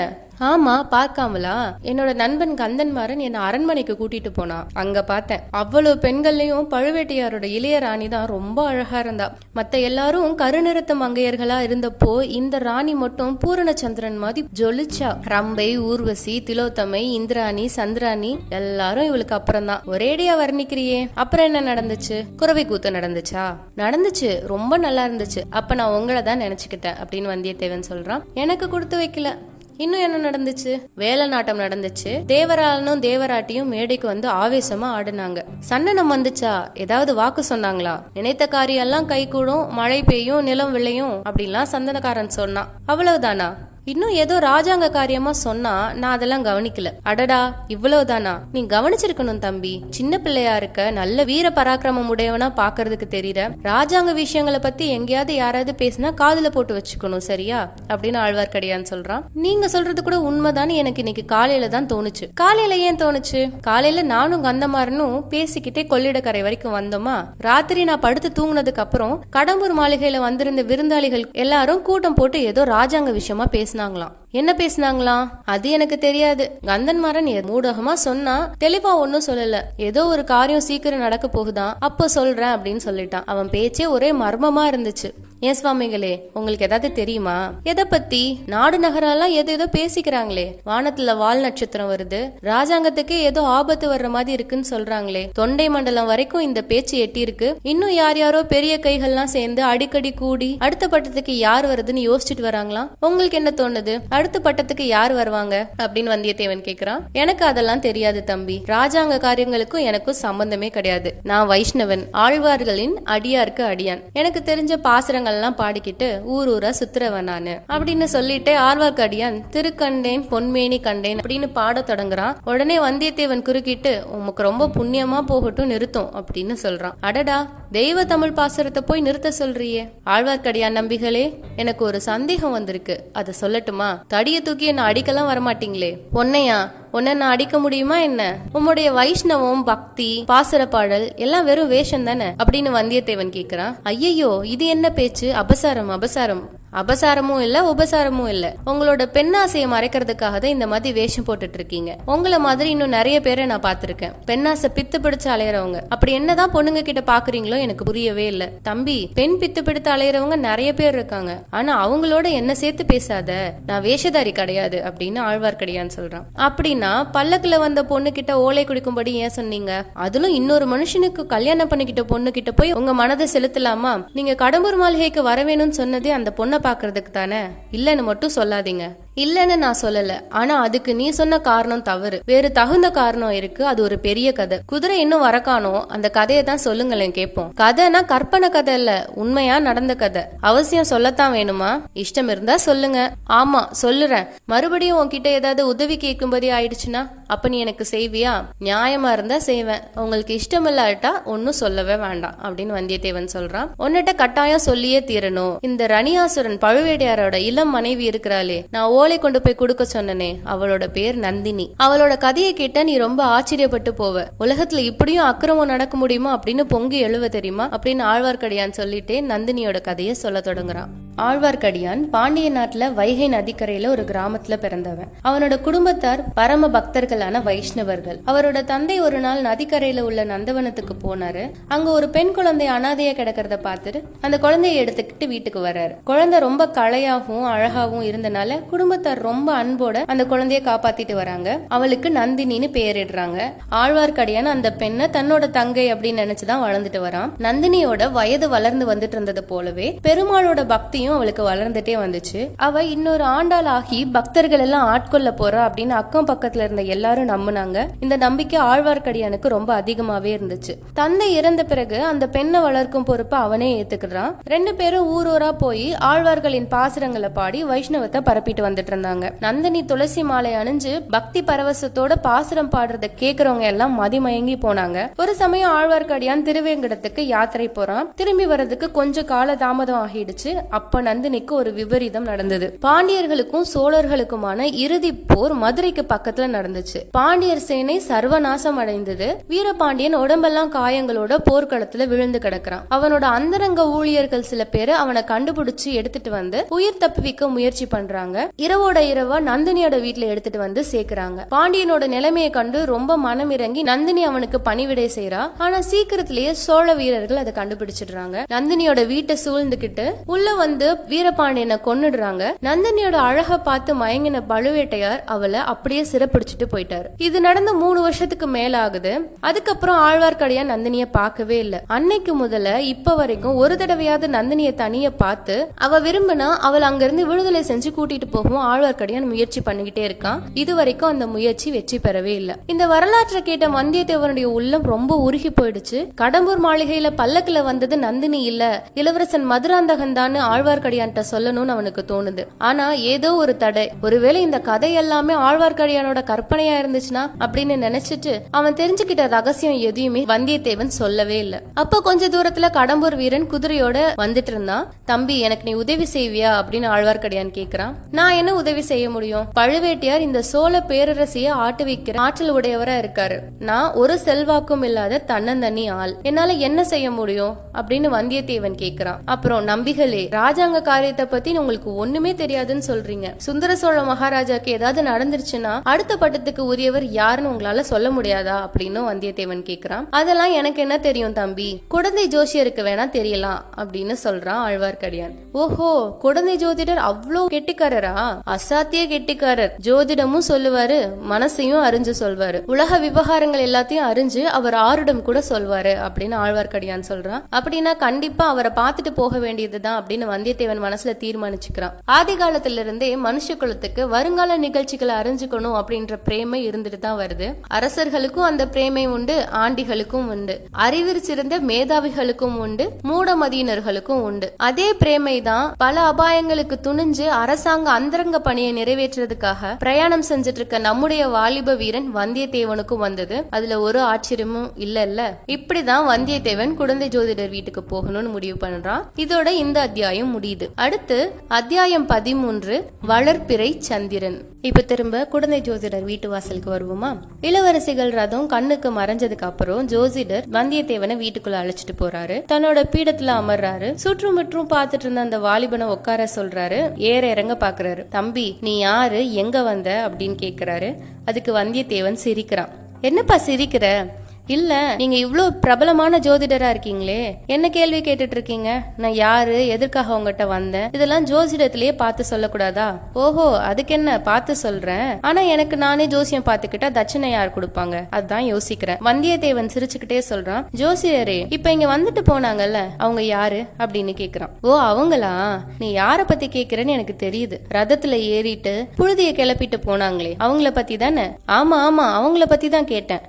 ஆமா 0.51 0.75
பார்க்காமலா? 0.91 1.57
என்னோட 1.83 2.15
நண்பன் 2.15 2.55
கந்தன்மாரன் 2.55 3.19
என்ன 3.19 3.41
அரண்மனைக்கு 3.41 3.97
கூட்டிட்டு 3.99 4.29
போனான் 4.29 4.67
அங்க 4.73 5.03
பார்த்தேன். 5.03 5.41
அவ்வளவு 5.51 6.01
பெண்கள்லயும் 6.01 6.69
பழுவேட்டையாரோட 6.71 7.45
இளைய 7.45 7.79
ராணி 7.79 8.09
தான் 8.09 8.27
ரொம்ப 8.27 8.67
அழகா 8.67 8.99
இருந்தா. 8.99 9.37
மத்த 9.55 9.81
எல்லாரும் 9.81 10.37
கருநிறுத்த 10.37 10.95
மங்கையர்களா 10.95 11.59
இருந்தப்போ 11.69 12.23
இந்த 12.23 12.59
ராணி 12.59 12.95
மட்டும் 12.95 13.39
பூரணச்சந்திரன் 13.47 14.17
மாதிரி 14.17 14.47
ஜொலிச்சா. 14.61 15.11
ரம்பை 15.25 15.77
ஊர்வசி 15.77 16.43
திலோத்தமை 16.47 17.03
இந்திராணி 17.19 17.69
சந்திராணி 17.77 18.39
எல்லாரும் 18.49 19.05
இவளுக்கு 19.05 19.35
அப்புறம் 19.35 19.67
தான். 19.67 19.83
ஒரேடியா 19.87 20.35
வர்ணிக்கிறியே. 20.43 21.09
அப்புறம் 21.15 21.55
என்ன 21.55 21.75
நடந்துச்சு? 21.75 22.27
குறவை 22.37 22.67
கூத்து 22.67 22.91
நடந்துச்சா? 22.91 23.55
நடந்துச்சு. 23.77 24.47
ரொம்ப 24.47 24.79
நல்லா 24.79 25.07
இருந்துச்சு. 25.07 25.43
அப்ப 25.51 25.75
நான் 25.75 25.97
உங்களை 26.01 26.23
தான் 26.23 26.41
நினைச்சுக்கிட்டேன் 26.41 27.01
அப்படின்னு 27.03 27.33
வந்தியத்தேவன் 27.35 27.89
சொல்றான். 27.91 28.25
எனக்கு 28.35 28.69
கொடுத்து 28.69 28.99
வைக்கல. 28.99 29.31
இன்னும் 29.77 30.01
என்ன 30.01 30.31
நடந்துச்சு? 30.31 30.81
வேலை 30.95 31.29
நாட்டம் 31.29 31.59
நடந்துச்சு. 31.59 32.13
தேவராளனும் 32.27 33.01
தேவராட்டியும் 33.01 33.65
மேடைக்கு 33.65 34.07
வந்து 34.07 34.31
ஆவேசமா 34.31 34.83
ஆடினாங்க. 34.83 35.43
சன்னனம் 35.61 36.13
வந்துச்சா? 36.13 36.79
ஏதாவது 36.79 37.15
வாக்கு 37.15 37.43
சொன்னாங்களா? 37.49 38.01
நினைத்த 38.15 38.47
காரியெல்லாம் 38.47 39.07
கை 39.07 39.29
கூடும் 39.29 39.75
மழை 39.75 40.03
பெய்யும் 40.03 40.43
நிலம் 40.43 40.73
விளையும் 40.73 41.23
அப்படின்லாம் 41.23 41.67
சந்தனக்காரன் 41.73 42.27
சொன்னான். 42.27 42.69
அவ்வளவுதானா? 42.89 43.55
இன்னும் 43.85 44.09
ஏதோ 44.09 44.39
ராஜாங்க 44.39 44.91
காரியமா 44.91 45.33
சொன்னா 45.33 45.93
நான் 45.93 46.13
அதெல்லாம் 46.13 46.45
கவனிக்கல. 46.45 46.87
அடடா 47.03 47.65
இவ்வளவுதானா? 47.69 48.39
நீ 48.53 48.63
கவனிச்சிருக்கணும் 48.63 49.39
தம்பி. 49.39 49.85
சின்ன 49.91 50.19
பிள்ளையா 50.19 50.57
இருக்க 50.57 50.91
நல்ல 50.91 51.25
வீர 51.25 51.49
பராக்கிரமம் 51.49 52.11
உடையவனா 52.17 52.53
பாக்குறதுக்கு 52.57 53.03
தெரியற. 53.11 53.55
ராஜாங்க 53.63 54.13
விஷயங்களை 54.15 54.61
பத்தி 54.61 54.89
எங்கேயாவது 54.89 55.35
யாராவது 55.35 55.75
பேசினா 55.79 56.11
காதுல 56.17 56.49
போட்டு 56.49 56.83
வச்சுக்கணும் 56.83 57.17
சரியா? 57.17 57.73
அப்படின்னு 57.89 58.19
ஆழ்வார்க்கடியான்னு 58.27 58.85
சொல்றான். 58.91 59.23
நீங்க 59.35 59.69
சொல்றது 59.69 60.03
கூட 60.03 60.21
உண்மைதான் 60.21 60.69
எனக்கு 60.69 60.99
இன்னைக்கு 60.99 61.25
காலையில 61.25 61.69
தான் 61.69 61.87
தோணுச்சு. 61.87 62.29
காலையில 62.35 62.77
ஏன் 62.77 62.97
தோணுச்சு? 62.97 63.53
காலையில 63.61 64.03
நானும் 64.03 64.45
கந்தமாறனும் 64.45 65.23
பேசிக்கிட்டே 65.31 65.87
கொள்ளிடக்கரை 65.87 66.43
வரைக்கும் 66.43 66.75
வந்தோமா? 66.75 67.25
ராத்திரி 67.39 67.85
நான் 67.85 68.01
படுத்து 68.01 68.31
தூங்குனதுக்கு 68.39 68.85
அப்புறம் 68.87 69.25
கடம்பூர் 69.37 69.79
மாளிகையில 69.79 70.19
வந்திருந்த 70.19 70.63
விருந்தாளிகள் 70.63 71.33
எல்லாரும் 71.33 71.83
கூட்டம் 71.83 72.15
போட்டு 72.15 72.43
ஏதோ 72.43 72.65
ராஜாங்க 72.65 73.13
விஷயமா 73.13 73.45
பேசினாங்களாம். 73.73 74.17
என்ன 74.33 74.57
பேசினாங்களா? 74.59 75.29
அது 75.45 75.71
எனக்கு 75.71 75.99
தெரியாது. 75.99 76.59
கந்தன்மாறன் 76.67 77.31
மூடகமா 77.51 77.93
சொன்னா 77.93 78.51
தெளிவா 78.65 78.93
ஒன்னும் 78.95 79.27
சொல்லல. 79.27 79.59
ஏதோ 79.77 80.05
ஒரு 80.07 80.25
காரியம் 80.25 80.61
சீக்கிரம் 80.61 80.99
நடக்க 80.99 81.29
போகுதான் 81.29 81.77
அப்போ 81.79 82.09
சொல்றேன் 82.09 82.55
அப்படின்னு 82.55 82.81
சொல்லிட்டான். 82.85 83.27
அவன் 83.27 83.51
பேச்சே 83.51 83.87
ஒரே 83.87 84.13
மர்மமா 84.13 84.65
இருந்துச்சு. 84.71 85.11
ஏன் 85.41 85.57
சுவாமிகளே 85.63 86.21
உங்களுக்கு 86.33 86.65
ஏதாவது 86.65 86.93
தெரியுமா? 86.93 87.53
எதை 87.63 87.85
பத்தி? 87.85 88.41
நாடு 88.47 88.79
நகரெல்லாம் 88.79 89.33
எதோ 89.33 89.53
ஏதோ 89.53 89.69
பேசிக்கிறாங்களே. 89.73 90.45
வானத்துல 90.67 91.17
வால் 91.17 91.41
நட்சத்திரம் 91.41 91.91
வருது. 91.91 92.21
ராஜாங்கத்துக்கே 92.43 93.19
ஏதோ 93.31 93.43
ஆபத்து 93.43 93.93
வர்ற 93.93 94.09
மாதிரி 94.09 94.33
இருக்குன்னு 94.33 94.67
சொல்றாங்களே. 94.71 95.23
தொண்டை 95.33 95.69
மண்டலம் 95.69 96.07
வரைக்கும் 96.07 96.41
இந்த 96.41 96.63
பேச்சு 96.63 96.99
எட்டி 96.99 97.21
இருக்கு 97.21 97.57
இன்னும் 97.63 97.93
யார் 97.93 98.19
யாரோ 98.19 98.43
பெரிய 98.43 98.79
கைகள்லாம் 98.83 99.33
சேர்ந்து 99.37 99.63
அடிக்கடி 99.63 100.13
கூடி 100.13 100.57
அடுத்த 100.59 100.89
பட்டத்துக்கு 100.89 101.31
யார் 101.31 101.67
வருதுன்னு 101.67 102.03
யோசிச்சுட்டு 102.09 102.47
வராங்களாம் 102.51 102.91
உங்களுக்கு 103.01 103.37
என்ன 103.37 103.53
தோணுது? 103.57 104.01
அடுத்த 104.23 104.41
பட்டத்துக்கு 104.45 104.83
யார் 104.83 105.13
வருவாங்க? 105.13 105.69
அப்படின்னு 105.83 106.13
வந்தியத்தேவன் 106.15 106.63
கேக்குறான். 106.63 106.99
எனக்கு 107.13 107.45
அதெல்லாம் 107.45 107.81
தெரியாது 107.81 108.25
தம்பி. 108.25 108.63
ராஜாங்க 108.67 109.19
காரியங்களுக்கும் 109.19 109.81
எனக்கும் 109.81 110.15
சம்பந்தமே 110.15 110.69
கிடையாது. 110.69 111.15
நான் 111.23 111.49
வைஷ்ணவன் 111.49 112.05
ஆழ்வார்களின் 112.13 112.95
அடியாருக்கு 113.05 113.63
அடியான். 113.63 114.03
எனக்கு 114.13 114.43
தெரிஞ்ச 114.45 114.77
பாசுரங்கள்லாம் 114.85 115.59
பாடிக்கிட்டு 115.59 116.23
ஊர் 116.23 116.49
ஊரா 116.49 116.73
சுத்துறவன் 116.79 117.21
நானு. 117.21 117.61
அப்படின்னு 117.69 118.05
சொல்லிட்டு 118.05 118.59
ஆழ்வார்க்கடியான் 118.59 119.41
திருக்கண்டேன் 119.51 120.29
பொன்மேனி 120.29 120.81
கண்டேன் 120.81 121.19
அப்படின்னு 121.19 121.53
பாடத் 121.53 121.91
தொடங்குறான். 121.91 122.37
உடனே 122.45 122.79
வந்தியத்தேவன் 122.79 123.43
குறுக்கிட்டு 123.43 124.05
உமக்கு 124.13 124.43
ரொம்ப 124.43 124.71
புண்ணியமா 124.79 125.21
போகட்டும் 125.21 125.67
நிறுத்தும் 125.67 126.11
அப்படின்னு 126.15 126.57
சொல்றான். 126.63 126.93
அடடா 127.01 127.51
தெய்வ 127.73 128.05
தமிழ் 128.05 128.33
பாசுரத்தை 128.37 128.81
போய் 128.81 129.01
நிறுத்த 129.01 129.33
சொல்றியே. 129.39 129.89
ஆழ்வார்க்கடியான் 130.07 130.77
நம்பிகளே 130.79 131.41
எனக்கு 131.57 131.85
ஒரு 131.85 132.01
சந்தேகம் 132.01 132.51
வந்திருக்கு. 132.51 133.05
அதை 133.13 133.35
சொல்லட்டுமா? 133.41 134.01
தடியை 134.09 134.43
தூக்கி 134.43 134.65
என்ன 134.65 134.93
அடிக்கலாம் 134.93 135.31
வரமாட்டீங்களே. 135.33 135.99
பொன்னையா 136.15 136.71
உன்னை 136.93 137.15
நான் 137.15 137.31
அடிக்க 137.31 137.59
முடியுமா 137.59 137.99
என்ன? 137.99 138.37
உம்முடைய 138.55 138.93
வைஷ்ணவம் 138.93 139.63
பக்தி 139.63 140.25
பாசுர 140.29 140.67
பாடல் 140.67 141.13
எல்லாம் 141.17 141.45
வெறும் 141.45 141.69
வேஷம் 141.69 142.05
தானே? 142.05 142.25
அப்படின்னு 142.25 142.71
வந்தியத்தேவன் 142.79 143.35
கேக்குறான். 143.37 143.77
ஐயையோ 143.83 144.41
இது 144.45 144.67
என்ன 144.67 144.91
பேச்சு? 144.91 145.33
அபசாரம் 145.33 145.93
அபசாரம். 145.99 146.43
அபசாரமும் 146.73 147.41
இல்ல 147.41 147.73
உபசாரமும் 147.73 148.29
இல்ல. 148.29 148.57
உங்களோட 148.67 149.05
பெண்ணாசையை 149.13 149.67
மறைக்கிறதுக்காக 149.73 150.15
தான் 150.15 150.55
இந்த 150.57 150.67
மாதிரி 150.67 150.93
வேஷம் 150.93 151.25
போட்டுட்டு 151.25 151.55
இருக்கீங்க. 151.55 151.97
உங்களை 152.07 152.39
மாதிரி 152.39 152.71
இன்னும் 152.71 152.89
நிறைய 152.89 153.21
பேரை 153.21 153.47
நான் 153.47 153.61
பாத்திருக்கேன் 153.61 154.13
பெண்ணாசை 154.27 154.69
பித்து 154.75 154.99
பிடிச்சு 155.03 155.25
அலையறவங்க. 155.25 155.81
அப்படி 155.89 156.13
என்னதான் 156.13 156.53
பொண்ணுங்க 156.53 156.81
கிட்ட 156.83 157.13
பாக்குறீங்களோ 157.13 157.59
எனக்கு 157.59 157.85
புரியவே 157.85 158.27
இல்ல. 158.27 158.49
தம்பி 158.63 159.11
பெண் 159.15 159.37
பித்து 159.41 159.61
பிடித்து 159.63 159.91
அலையறவங்க 159.93 160.37
நிறைய 160.37 160.73
பேர் 160.73 160.93
இருக்காங்க. 160.93 161.43
ஆனா 161.51 161.75
அவங்களோட 161.89 162.31
என்ன 162.31 162.55
சேர்த்து 162.55 162.87
பேசாத? 162.87 163.55
நான் 163.67 163.83
வேஷதாரி 163.83 164.33
கிடையாது 164.33 164.83
அப்படின்னு 164.87 165.21
ஆழ்வார்க்கடியான்னு 165.29 165.91
சொல்றான். 165.97 166.25
அப்படின்னா 166.37 166.82
பல்லக்குல 166.87 167.59
வந்த 167.59 167.85
பொண்ணு 167.85 168.13
கிட்ட 168.13 168.41
ஓலை 168.41 168.65
குடிக்கும்படி 168.65 169.07
ஏன் 169.07 169.29
சொன்னீங்க? 169.29 169.85
அதிலும் 169.93 170.31
இன்னொரு 170.31 170.67
மனுஷனுக்கு 170.67 171.27
கல்யாணம் 171.27 171.69
பண்ணிக்கிட்ட 171.69 172.01
பொண்ணு 172.01 172.31
கிட்ட 172.31 172.53
போய் 172.53 172.73
உங்க 172.73 172.95
மனதை 172.95 173.29
செலுத்தலாமா? 173.33 174.05
நீங்க 174.13 174.33
கடம்பூர் 174.33 174.77
மாளிகைக்கு 174.77 175.23
வர 175.23 175.45
வேணும்னு 175.45 175.73
சொன்னதே 175.77 176.09
அந்த 176.09 176.33
பொண்ணை 176.37 176.59
பாக்குறதுக்கு 176.67 177.11
தானே? 177.13 177.43
இல்லைன்னு 177.73 178.03
மட்டும் 178.03 178.31
சொல்லாதீங்க. 178.37 178.97
இல்லைன்னு 179.17 179.57
நான் 179.57 179.77
சொல்லல. 179.83 180.21
ஆனா 180.29 180.61
அதுக்கு 180.61 180.95
நீ 180.95 181.11
சொன்ன 181.11 181.39
காரணம் 181.39 181.83
தவறு. 181.83 182.23
வேறு 182.25 182.53
தகுந்த 182.53 182.91
காரணம் 182.91 183.31
இருக்கு. 183.31 183.67
அது 183.67 183.83
ஒரு 183.83 183.99
பெரிய 183.99 184.33
கதை. 184.33 184.59
குதிரை 184.67 185.01
இன்னும் 185.01 185.23
வரக்கானோ? 185.23 185.85
அந்த 185.87 186.09
கதையை 186.09 186.45
தான் 186.45 186.59
சொல்லுங்களேன் 186.59 187.13
கேட்போம். 187.13 187.55
கதைனா 187.61 188.05
கற்பனை 188.05 188.49
கதை 188.49 188.75
இல்ல. 188.75 189.09
உண்மையா 189.15 189.59
நடந்த 189.59 189.95
கதை. 189.95 190.23
அவசியம் 190.41 190.85
சொல்லத்தான் 190.85 191.33
வேணுமா? 191.33 191.83
இஷ்டம் 191.95 192.31
இருந்தா 192.31 192.57
சொல்லுங்க. 192.57 193.13
ஆமா 193.31 193.67
சொல்லுறேன். 193.83 194.29
மறுபடியும் 194.45 194.99
உன்கிட்ட 194.99 195.27
ஏதாவது 195.27 195.67
உதவி 195.67 195.97
கேட்கும்படி 195.97 196.51
ஆயிடுச்சுன்னா 196.51 197.09
அப்ப 197.27 197.49
நீ 197.49 197.59
எனக்கு 197.59 197.87
செய்வியா? 197.91 198.31
நியாயமா 198.61 199.13
இருந்தா 199.13 199.39
செய்வேன். 199.39 199.81
உங்களுக்கு 199.95 200.41
இஷ்டம் 200.41 200.67
இல்லாட்டா 200.67 201.25
ஒன்னும் 201.25 201.53
சொல்லவே 201.53 201.95
வேண்டாம் 201.97 202.35
அப்படின்னு 202.43 202.73
வந்தியத்தேவன் 202.79 203.29
சொல்றான். 203.33 203.69
உன்னிட்ட 203.79 204.15
கட்டாயம் 204.15 204.59
சொல்லியே 204.59 205.01
தீரணும். 205.01 205.57
இந்த 205.61 205.87
ரணியாசுரன் 205.87 206.59
பழுவேடையாரோட 206.59 207.35
இளம் 207.35 207.71
மனைவி 207.71 208.09
இருக்கிறாளே. 208.09 208.65
நான் 208.71 208.91
ஓலை 209.03 209.19
கொண்டு 209.19 209.43
போய் 209.43 209.55
கொடுக்க 209.55 209.87
சொன்னனே 209.93 210.37
அவளோட 210.47 210.87
பேர் 210.87 211.17
நந்தினி. 211.17 211.75
அவளோட 211.83 212.17
கதையை 212.17 212.53
கேட்ட 212.53 212.83
நீ 212.83 212.97
ரொம்ப 212.97 213.25
ஆச்சரியப்பட்டு 213.25 213.91
போவ. 213.99 214.27
உலகத்துல 214.41 214.77
இப்படியும் 214.77 215.25
அக்கிரமம் 215.25 215.67
நடக்க 215.67 215.97
முடியுமா 215.97 216.41
அப்படின்னு 216.41 216.61
பொங்கி 216.61 217.05
எழுவ 217.05 217.29
தெரியுமா? 217.29 217.69
அப்படின்னு 217.69 218.03
ஆழ்வார்க்கடியான் 218.13 218.73
சொல்லிட்டே 218.79 219.21
நந்தினியோட 219.23 219.81
கதையை 219.81 220.15
சொல்ல 220.15 220.41
தொடங்குறான். 220.45 220.91
ஆழ்வார்க்கடியான் 221.19 222.01
பாண்டிய 222.01 222.51
நாட்டுல 222.51 222.95
வைகை 222.95 223.29
நதிக்கரையில 223.29 223.87
ஒரு 223.89 224.03
கிராமத்துல 224.03 224.57
பிறந்தவன். 224.57 225.09
அவனோட 225.25 225.61
குடும்பத்தார் 225.61 226.33
பரம 226.33 226.69
பக்தர்களான 226.69 227.43
வைஷ்ணவர்கள். 227.43 228.21
அவரோட 228.27 228.65
தந்தை 228.65 229.01
ஒரு 229.01 229.21
நாள் 229.21 229.43
நதிக்கரையில 229.43 230.01
உள்ள 230.01 230.25
நந்தவனத்துக்கு 230.25 230.95
போனாரு. 231.03 231.51
அங்க 231.69 231.91
ஒரு 231.91 232.09
பெண் 232.09 232.33
குழந்தை 232.33 232.69
அனாதையா 232.69 233.17
கிடக்கிறத 233.19 233.59
பார்த்துட்டு 233.63 234.03
அந்த 234.21 234.39
குழந்தைய 234.43 234.81
எடுத்துக்கிட்டு 234.85 235.27
வீட்டுக்கு 235.27 235.61
வர்றாரு. 235.61 235.97
குழந்தை 236.05 236.39
ரொம்ப 236.39 236.67
களையாகவும் 236.67 237.45
அழகாவும் 237.45 238.07
இருந்தனால 238.13 238.67
குடும்ப 238.67 238.91
குடும்பத்தார் 238.93 239.33
ரொம்ப 239.33 239.65
அன்போட 239.65 240.03
அந்த 240.07 240.25
குழந்தைய 240.25 240.61
காப்பாத்திட்டு 240.63 241.13
வராங்க. 241.13 241.61
அவளுக்கு 241.69 242.09
நந்தினின்னு 242.09 242.69
பெயரிடுறாங்க 242.73 243.39
ஆழ்வார்க்கடியான் 243.71 244.51
அந்த 244.55 244.73
பெண்ணை 244.73 245.07
தன்னோட 245.07 245.51
தங்கை 245.51 245.95
அப்படின்னு 245.95 246.21
நினைச்சுதான் 246.23 246.63
வளர்ந்துட்டு 246.65 247.01
வரான். 247.03 247.31
நந்தினியோட 247.39 248.13
வயது 248.13 248.49
வளர்ந்து 248.49 248.95
வந்துட்டு 248.95 249.13
இருந்தது 249.13 249.45
போலவே 249.45 249.99
பெருமாளோட 250.09 250.67
பக்தியும் 250.67 251.15
அவளுக்கு 251.15 251.51
வளர்ந்துட்டே 251.51 251.97
வந்துச்சு. 252.05 252.49
அவ 252.57 252.83
இன்னொரு 252.83 253.25
ஆண்டாள் 253.25 253.65
ஆகி 253.65 254.05
பக்தர்கள் 254.07 254.59
எல்லாம் 254.59 254.87
ஆட்கொள்ள 254.89 255.31
போறா 255.31 255.63
அப்படின்னு 255.67 255.89
அக்கம் 255.89 256.27
பக்கத்துல 256.27 256.65
இருந்த 256.65 256.83
எல்லாரும் 256.83 257.29
நம்பினாங்க. 257.29 257.87
இந்த 258.01 258.17
நம்பிக்கை 258.17 258.61
ஆழ்வார்க்கடியானுக்கு 258.61 259.49
ரொம்ப 259.49 259.81
அதிகமாவே 259.81 260.37
இருந்துச்சு. 260.37 260.75
தந்தை 260.95 261.35
இறந்த 261.35 261.65
பிறகு 261.65 262.05
அந்த 262.05 262.29
பெண்ணை 262.29 262.61
வளர்க்கும் 262.61 263.05
பொறுப்பு 263.05 263.37
அவனே 263.37 263.71
ஏத்துக்கிறான் 263.83 264.35
ரெண்டு 264.45 264.75
பேரும் 264.75 265.09
ஊரூரா 265.09 265.53
போய் 265.59 265.95
ஆழ்வார்களின் 265.95 266.69
பாசுரங்களை 266.71 267.29
பாடி 267.33 267.65
வைஷ்ணவத்தை 267.65 268.21
பரப்பிட்டு 268.21 268.63
வந்துட்டு 268.83 268.95
இருந்தாங்க 268.95 269.31
நந்தினி 269.41 269.85
துளசி 269.85 270.23
மாலை 270.23 270.53
அணிஞ்சு 270.53 271.03
பக்தி 271.11 271.43
பரவசத்தோட 271.43 272.13
பாசுரம் 272.23 272.71
பாடுறத 272.71 273.05
கேக்குறவங்க 273.21 273.61
எல்லாம் 273.61 273.95
மதிமயங்கி 274.03 274.57
போனாங்க. 274.63 274.99
ஒரு 275.17 275.35
சமயம் 275.35 275.71
ஆழ்வார்க்கடியான் 275.71 276.45
திருவேங்கடத்துக்கு 276.47 277.21
யாத்திரை 277.21 277.69
போறான். 277.69 278.13
திரும்பி 278.15 278.47
வர்றதுக்கு 278.47 278.91
கொஞ்சம் 278.91 279.25
கால 279.25 279.57
தாமதம் 279.57 280.07
ஆகிடுச்சு. 280.07 280.53
அப்ப 280.71 281.03
நந்தினிக்கு 281.03 281.51
ஒரு 281.51 281.73
விபரீதம் 281.73 282.25
நடந்தது. 282.25 282.79
பாண்டியர்களுக்கும் 282.83 283.69
சோழர்களுக்குமான 283.75 284.61
இறுதி 284.73 285.13
போர் 285.13 285.53
மதுரைக்கு 285.53 286.07
பக்கத்துல 286.09 286.49
நடந்துச்சு. 286.57 287.01
பாண்டியர் 287.11 287.59
சேனை 287.59 288.03
சர்வநாசம் 288.09 288.81
அடைந்தது. 288.85 289.43
வீரபாண்டியன் 289.49 290.15
உடம்பெல்லாம் 290.15 290.73
காயங்களோட 290.75 291.33
போர்க்களத்துல 291.51 292.07
விழுந்து 292.07 292.39
கிடக்குறான். 292.39 292.87
அவனோட 292.91 293.23
அந்தரங்க 293.39 293.89
ஊழியர்கள் 293.89 294.43
சில 294.43 294.65
பேர் 294.65 294.91
அவனை 294.91 295.23
கண்டுபிடிச்சு 295.27 295.91
எடுத்துட்டு 295.93 296.31
வந்து 296.31 296.67
உயிர் 296.69 297.01
தப்புவிக்க 297.01 297.49
முயற்சி 297.49 297.87
பண்றாங்க. 297.87 298.51
இரவோட 298.73 298.99
இரவா 299.13 299.37
நந்தினியோட 299.49 299.97
வீட்டுல 300.03 300.29
எடுத்துட்டு 300.33 300.59
வந்து 300.59 300.85
சேர்க்கிறாங்க. 300.91 301.41
பாண்டியனோட 301.55 302.05
நிலைமையை 302.07 302.51
கண்டு 302.51 302.79
ரொம்ப 302.85 303.17
மனம் 303.17 303.51
இறங்கி 303.51 303.83
நந்தினி 303.83 304.23
அவனுக்கு 304.25 304.61
பணிவிடை 304.61 305.11
செய்யறா 305.15 305.41
ஆனா 305.59 305.81
சீக்கிரத்திலேயே 305.81 306.53
சோழ 306.53 306.95
வீரர்கள் 306.95 307.41
அதை 307.43 307.53
கண்டுபிடிச்சிடுறாங்க. 307.57 308.37
நந்தினியோட 308.55 309.07
வீட்டை 309.07 309.37
சூழ்ந்துகிட்டு 309.45 310.07
உள்ள 310.27 310.55
வந்து 310.55 310.87
வீரபாண்டியனை 311.09 311.77
கொன்னுடுறாங்க. 311.87 312.45
நந்தினியோட 312.69 313.19
அழக 313.29 313.59
பார்த்து 313.59 313.95
மயங்கின 313.95 314.43
பழுவேட்டையார் 314.49 315.21
அவளை 315.27 315.61
அப்படியே 315.73 316.05
சிறப்பிடிச்சிட்டு 316.13 316.69
போயிட்டாரு. 316.73 317.11
இது 317.17 317.41
நடந்த 317.41 317.73
மூணு 317.73 318.01
வருஷத்துக்கு 318.01 318.47
மேல 318.47 318.79
ஆகுது 318.79 319.15
அதுக்கப்புறம் 319.41 320.01
ஆழ்வார்க்கடையா 320.09 320.65
நந்தினிய 320.73 321.07
பார்க்கவே 321.19 321.59
இல்ல. 321.59 321.83
அன்னைக்கு 321.87 322.47
முதல்ல 322.47 322.79
இப்ப 322.95 323.15
வரைக்கும் 323.15 323.55
ஒரு 323.65 323.75
தடவையாவது 323.75 324.33
நந்தினிய 324.39 324.75
தனிய 324.75 325.11
பார்த்து 325.25 325.59
அவ 325.75 326.01
விரும்பினா 326.01 326.51
அவள் 326.71 326.89
அங்கிருந்து 326.91 327.27
விடுதலை 327.27 327.65
செஞ்சு 327.69 327.91
கூட்டிட்டு 327.99 328.29
ஆழ்வார்க்கடியான் 328.63 329.29
முயற்சி 329.29 329.61
பண்ணிக்கிட்டே 329.61 330.05
இருக்கான். 330.09 330.41
இது 330.55 330.75
வரைக்கும் 330.75 331.09
அந்த 331.09 331.27
முயற்சி 331.27 331.71
வெற்றி 331.71 331.99
பெறவே 331.99 332.25
இல்லை. 332.25 332.55
இந்த 332.67 332.87
வரலாற்றை 332.87 333.43
கேட்ட 333.43 333.69
வந்தியத்தேவனுடைய 333.69 334.45
உள்ளம் 334.45 334.83
ரொம்ப 334.83 335.17
உருகி 335.17 335.49
போயிடுச்சு. 335.49 336.09
கடம்பூர் 336.21 336.61
மாளிகையில 336.65 337.11
பல்லக்கில் 337.17 337.63
வந்தது 337.63 337.99
நந்தினி 337.99 338.43
இல்ல. 338.43 338.87
இளவரசன் 338.95 339.45
மதுராந்தகன் 339.45 340.13
தான் 340.13 340.35
ஆழ்வார்க்கடியான்ட்ட 340.35 341.23
சொல்லணும்னு 341.31 341.67
அவனுக்கு 341.67 342.05
தோணுது. 342.09 342.47
ஆனா 342.59 342.93
ஏதோ 342.93 343.35
ஒரு 343.35 343.57
தடை. 343.57 343.91
ஒருவேளை 344.03 344.41
இந்த 344.41 344.59
கதை 344.59 344.93
எல்லாமே 344.93 345.35
ஆழ்வார்க்கடியானோட 345.35 346.21
கற்பனையா 346.23 346.77
இருந்துச்சுன்னா 346.83 347.31
அப்படின்னு 347.41 347.77
நினைச்சிட்டு 347.87 348.41
அவன் 348.51 348.75
தெரிஞ்சுக்கிட்ட 348.75 349.29
ரகசியம் 349.29 349.79
எதையுமே 349.79 350.25
வந்தியத்தேவன் 350.25 350.87
சொல்லவே 350.87 351.39
இல்ல. 351.39 351.63
அப்ப 351.75 352.01
கொஞ்ச 352.01 352.29
தூரத்துல 352.29 352.67
கடம்பூர் 352.73 353.17
வீரன் 353.17 353.51
குதிரையோட 353.51 353.99
வந்துட்டு 354.19 354.47
இருந்தான். 354.47 354.93
தம்பி 355.05 355.39
எனக்கு 355.39 355.65
நீ 355.65 355.73
உதவி 355.73 356.07
செய்வியா? 356.13 356.51
அப்படின்னு 356.53 356.89
ஆழ்வார்க்கடியான் 356.95 357.53
கேக்குறான். 357.59 357.95
நான் 358.11 358.33
என்ன 358.33 358.52
என்ன 358.53 358.65
உதவி 358.65 358.83
செய்ய 358.83 359.11
முடியும்? 359.11 359.47
பழுவேட்டையார் 359.61 360.21
இந்த 360.21 360.43
சோழ 360.43 360.85
பேரரசிய 360.89 361.49
ஆட்டு 361.49 361.85
வைக்கிற 361.85 362.17
ஆற்றல் 362.17 362.55
உடையவரா 362.55 362.95
இருக்காரு. 363.03 363.39
நான் 363.59 363.93
ஒரு 363.93 364.19
செல்வாக்கும் 364.19 364.83
இல்லாத 364.83 365.23
தன்னந்தனி 365.27 365.91
ஆள். 365.91 366.15
என்னால 366.23 366.53
என்ன 366.53 366.85
செய்ய 366.85 367.11
முடியும்? 367.11 367.57
அப்படின்னு 367.75 368.09
வந்தியத்தேவன் 368.17 368.75
கேக்குறான். 368.83 369.17
அப்புறம் 369.25 369.67
நம்பிகளே 369.67 370.25
ராஜாங்க 370.31 370.83
காரியத்தை 370.83 371.27
பத்தி 371.27 371.57
உங்களுக்கு 371.57 371.95
ஒண்ணுமே 371.95 372.33
தெரியாதுன்னு 372.33 372.83
சொல்றீங்க. 372.87 373.37
சுந்தர 373.37 373.77
சோழ 373.77 374.03
மகாராஜாக்கு 374.03 374.69
ஏதாவது 374.69 375.03
நடந்துருச்சுன்னா 375.03 375.81
அடுத்த 375.83 376.17
பட்டத்துக்கு 376.21 376.61
உரியவர் 376.61 377.05
யாருன்னு 377.05 377.51
உங்களால 377.51 377.81
சொல்ல 377.81 378.11
முடியாதா? 378.11 378.69
அப்படின்னு 378.69 379.01
வந்தியத்தேவன் 379.11 379.65
கேக்குறான். 379.71 380.07
அதெல்லாம் 380.11 380.53
எனக்கு 380.53 380.81
என்ன 380.81 380.99
தெரியும் 380.99 381.33
தம்பி? 381.33 381.83
குழந்தை 381.89 382.29
ஜோசியருக்கு 382.29 382.83
வேணா 382.83 383.07
தெரியலாம் 383.13 383.61
அப்படின்னு 383.77 384.15
சொல்றான் 384.25 384.61
ஆழ்வார்க்கடியான். 384.69 385.35
ஓஹோ 385.53 386.17
குழந்தை 386.19 386.57
ஜோதிடர் 386.57 387.03
அவ்வளோ 387.11 387.47
கெட்டிக்காரரா? 387.51 388.32
அசாத்திய 388.47 389.03
கெட்டிக்காரர். 389.07 389.73
ஜோதிடமும் 389.83 390.47
சொல்லுவாரு 390.49 390.99
மனசையும் 391.31 391.83
அறிஞ்சு 391.89 392.15
சொல்வாரு. 392.21 392.63
உலக 392.67 392.99
விவகாரங்கள் 392.99 393.67
எல்லாத்தையும் 393.67 394.07
அறிஞ்சு 394.13 394.43
அவர் 394.59 394.75
ஆருடம் 394.75 395.23
கூட 395.23 395.43
சொல்வாரு 395.49 395.95
அப்படின்னு 396.07 396.37
ஆழ்வார்க்கடியான் 396.45 397.03
சொல்றான். 397.09 397.43
அப்படின்னா 397.53 397.97
கண்டிப்பா 397.97 398.47
அவரை 398.47 398.71
பார்த்துட்டு 398.77 399.11
போக 399.15 399.39
வேண்டியதுதான் 399.39 400.05
அப்படின்னு 400.05 400.31
வந்தியத்தேவன் 400.35 400.81
மனசுல 400.87 401.13
தீர்மானிச்சுக்கிறான். 401.25 401.93
ஆதி 402.05 402.35
காலத்துல 402.35 402.79
இருந்தே 402.79 403.17
மனுஷ 403.17 403.57
குலத்துக்கு 403.59 404.09
வருங்கால 404.09 404.57
நிகழ்ச்சிகளை 404.57 405.15
அறிஞ்சுக்கணும் 405.15 405.77
அப்படின்ற 405.81 406.19
பிரேமை 406.25 406.69
இருந்துட்டு 406.69 406.99
தான் 406.99 407.19
வருது. 407.19 407.55
அரசர்களுக்கும் 407.69 408.45
அந்த 408.45 408.67
பிரேமை 408.67 409.07
உண்டு 409.07 409.47
ஆண்டிகளுக்கும் 409.55 410.29
உண்டு. 410.29 410.61
அறிவிற் 410.71 411.21
சிறந்த 411.21 411.61
மேதாவிகளுக்கும் 411.61 412.57
உண்டு 412.57 412.91
மூடமதியினர்களுக்கும் 413.09 414.23
உண்டு. 414.29 414.53
அதே 414.57 414.93
பிரேமை 414.93 415.43
தான் 415.43 415.75
பல 415.79 416.01
அபாயங்களுக்கு 416.11 416.77
துணிஞ்சு 416.83 417.27
அரசாங்க 417.29 417.91
அந்தரங்க 418.23 418.51
பணியை 418.51 418.85
நிறைவேற்றுறதுக்காக 418.85 419.79
பிரயாணம் 419.79 420.23
செஞ்சுட்டு 420.29 420.55
இருக்க 420.55 420.79
நம்முடைய 420.79 421.27
வாலிப 421.27 421.75
வீரன் 421.75 422.15
வந்தியத்தேவனுக்கும் 422.15 422.97
வந்தது. 422.97 423.45
அதுல 423.51 423.81
ஒரு 423.81 424.01
ஆச்சரியமும் 424.01 424.71
இல்ல 424.75 425.03
இல்ல 425.03 425.39
இப்படிதான் 425.47 426.07
வந்தியத்தேவன் 426.09 426.75
குழந்தை 426.75 427.09
ஜோதிடர் 427.09 427.49
வீட்டுக்கு 427.49 427.83
போகணும்னு 427.91 428.31
முடிவு 428.31 428.67
பண்றான். 428.67 429.03
இதோட 429.17 429.47
இந்த 429.47 429.81
அத்தியாயம் 429.81 430.41
முடியுது. 430.41 430.69
அடுத்து 430.75 431.33
அத்தியாயம் 431.49 432.07
பதிமூன்று 432.07 432.87
வளர்ப்பிறை 433.09 433.79
சந்திரன். 433.79 434.43
இப்ப 434.61 434.83
திரும்ப 434.83 435.27
குழந்தை 435.27 435.61
ஜோதிடர் 435.61 436.03
வீட்டு 436.03 436.29
வாசலுக்கு 436.29 436.71
வருவோமா? 436.71 437.17
இளவரசிகள் 437.43 438.11
ரதம் 438.11 438.47
கண்ணுக்கு 438.47 438.91
மறைஞ்சதுக்கு 438.91 439.41
அப்புறம் 439.41 439.89
ஜோதிடர் 439.89 440.43
வந்தியத்தேவனை 440.53 441.17
வீட்டுக்குள்ள 441.17 441.59
அழைச்சிட்டு 441.63 442.01
போறாரு. 442.01 442.43
தன்னோட 442.53 442.83
பீடத்துல 442.97 443.31
அமர்றாரு. 443.41 443.95
சுற்றுமுற்றும் 443.95 444.71
பார்த்துட்டு 444.71 445.01
இருந்த 445.01 445.21
அந்த 445.21 445.39
வாலிபனை 445.39 445.87
உட்கார 445.87 446.29
சொல்றாரு. 446.37 446.97
ஏற 446.97 447.27
இறங்க 447.27 447.57
பாக்குறாரு. 447.61 448.11
தம்பி 448.13 448.57
நீ 448.61 448.79
யாரு? 448.79 449.33
எங்க 449.33 449.63
வந்த? 449.63 450.11
அப்படின்னு 450.11 450.37
கேக்குறாரு. 450.43 450.97
அதுக்கு 451.25 451.55
வந்தியத்தேவன் 451.55 452.13
சிரிக்கிறான். 452.13 452.69
என்னப்பா 453.01 453.41
சிரிக்கிற? 453.47 454.09
இல்ல 454.47 454.95
நீங்க 454.97 455.17
இவ்வளவு 455.17 455.53
பிரபலமான 455.53 456.19
ஜோதிடரா 456.19 456.69
இருக்கீங்களே. 456.75 457.35
என்ன 457.47 457.69
கேள்வி 457.69 458.01
கேட்டுட்டு 458.01 458.31
இருக்கீங்க 458.31 458.83
நான் 458.97 459.13
யாரு 459.13 459.67
எதற்காக 459.67 460.15
உங்ககிட்ட 460.17 460.47
வந்தேன்? 460.47 460.89
இதெல்லாம் 460.93 461.27
ஜோதிடத்திலேயே 461.27 461.97
பார்த்து 461.97 462.25
சொல்லக்கூடாதா? 462.31 462.99
ஓஹோ 463.13 463.59
அதுக்கு 463.59 463.95
என்ன 463.95 464.21
பார்த்து 464.21 464.57
சொல்றேன். 464.57 465.21
ஆனா 465.21 465.41
எனக்கு 465.41 465.77
நானே 465.77 466.07
ஜோசியம் 466.07 466.45
பார்த்துக்கிட்டா 466.45 466.91
தட்சணை 466.99 467.27
யார் 467.27 467.55
கொடுப்பாங்க? 467.55 468.07
அதுதான் 468.11 468.55
யோசிக்கிறேன். 468.55 468.99
வந்தியத்தேவன் 469.05 469.71
சிரிச்சுக்கிட்டே 469.75 470.23
சொல்றான் 470.29 470.65
ஜோசியரே 470.77 471.47
இப்ப 471.49 471.73
இங்க 471.73 471.99
வந்துட்டு 471.99 472.23
போனாங்கல்ல 472.31 472.83
அவங்க 472.99 473.23
யாரு? 473.23 473.65
அப்படின்னு 473.79 474.15
கேக்குறான். 474.23 474.49
ஓ 474.63 474.81
அவங்களா? 474.81 475.61
நீ 475.79 475.97
யார 475.97 476.25
பத்தி 476.25 476.49
கேக்குறேன்னு 476.49 476.97
எனக்கு 476.99 477.17
தெரியுது. 477.19 477.59
ரதத்துல 477.75 478.13
ஏறிட்டு 478.13 478.89
புழுதிய 478.97 479.33
கிளப்பிட்டு 479.33 479.79
போனாங்களே 479.87 480.35
அவங்கள 480.39 480.71
பத்தி 480.71 480.97
தானே 480.97 481.25
ஆமா 481.49 481.79
ஆமா 481.89 482.07
அவங்கள 482.19 482.45
பத்தி 482.47 482.69
தான் 482.69 482.85
கேட்டேன். 482.85 483.21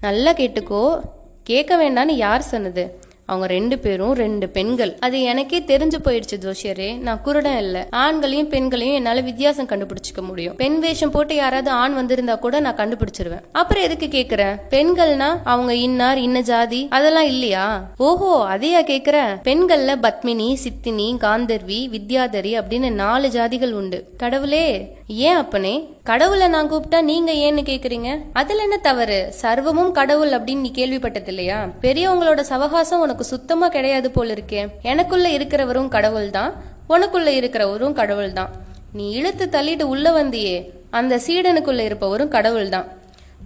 நல்லா 0.00 0.32
கேட்டுக்கோ. 0.32 1.00
கேட்க 1.42 1.76
வேண்டாம்னு 1.76 2.10
யார் 2.10 2.42
சொன்னது? 2.42 2.98
அவங்க 3.26 3.46
ரெண்டு 3.46 3.78
பேரும் 3.78 4.14
ரெண்டு 4.14 4.48
பெண்கள். 4.48 4.96
அது 4.98 5.22
எனக்கே 5.22 5.58
தெரிஞ்சு 5.58 5.94
போயிடுச்சு 6.04 6.38
ஜோஷியரே 6.40 6.98
நான் 6.98 7.20
குருடன் 7.22 7.58
இல்ல. 7.58 7.88
ஆண்களையும் 7.92 8.48
பெண்களையும் 8.48 8.96
என்னால 8.96 9.20
வித்தியாசம் 9.20 9.66
கண்டுபிடிச்சிக்க 9.66 10.20
முடியும். 10.20 10.56
பெண் 10.56 10.78
வேஷம் 10.78 11.10
போட்டு 11.10 11.34
யாராவது 11.34 11.70
ஆண் 11.70 11.96
வந்திருந்தா 11.96 12.38
கூட 12.38 12.60
நான் 12.60 12.76
கண்டுபிடிச்சிருவேன். 12.76 13.42
அப்புறம் 13.52 13.82
எதுக்கு 13.82 14.06
கேக்குற? 14.06 14.58
பெண்கள்னா 14.70 15.36
அவங்க 15.44 15.74
இன்னார் 15.74 16.18
இன்ன 16.18 16.40
ஜாதி 16.40 16.86
அதெல்லாம் 16.90 17.26
இல்லையா? 17.26 17.90
ஓஹோ 17.96 18.56
அதையா 18.56 18.90
கேக்குற? 18.90 19.20
பெண்கள்ல 19.44 19.96
பத்மினி 20.02 20.54
சித்தினி 20.54 21.16
காந்தர்வி 21.16 21.88
வித்யாதரி 21.88 22.60
அப்படின்னு 22.60 22.92
நாலு 22.92 23.28
ஜாதிகள் 23.28 23.72
உண்டு. 23.72 24.08
கடவுளே 24.16 24.96
ஏன் 25.06 25.34
அப்பனே? 25.34 25.88
கடவுளை 26.08 26.46
நான் 26.52 26.68
கூப்பிட்டா 26.70 26.98
நீங்க 27.08 27.30
ஏன்னு 27.46 27.62
கேக்குறீங்க? 27.70 28.10
அதுல 28.40 28.62
என்ன 28.66 28.76
தவறு? 28.86 29.18
சர்வமும் 29.40 29.90
கடவுள் 29.98 30.32
அப்படின்னு 30.36 30.64
நீ 30.66 30.70
கேள்விப்பட்டது 30.78 31.30
இல்லையா 31.32 31.58
பெரியவங்களோட 31.84 32.42
சவகாசம் 32.50 33.02
உனக்கு 33.06 33.24
சுத்தமா 33.32 33.66
கிடையாது 33.76 34.10
போல 34.16 34.32
இருக்கே. 34.36 34.62
எனக்குள்ள 34.90 35.28
இருக்கிறவரும் 35.36 35.90
கடவுள் 35.96 36.28
தான் 36.36 36.52
உனக்குள்ள 36.94 37.30
இருக்கிறவரும் 37.40 37.96
கடவுள் 38.00 38.32
தான் 38.38 38.52
நீ 38.98 39.06
இழுத்து 39.18 39.46
தள்ளிட்டு 39.56 39.86
உள்ள 39.94 40.12
வந்தியே 40.18 40.56
அந்த 41.00 41.14
சீடனுக்குள்ள 41.26 41.82
இருப்பவரும் 41.88 42.32
கடவுள் 42.36 42.68
தான் 42.76 42.86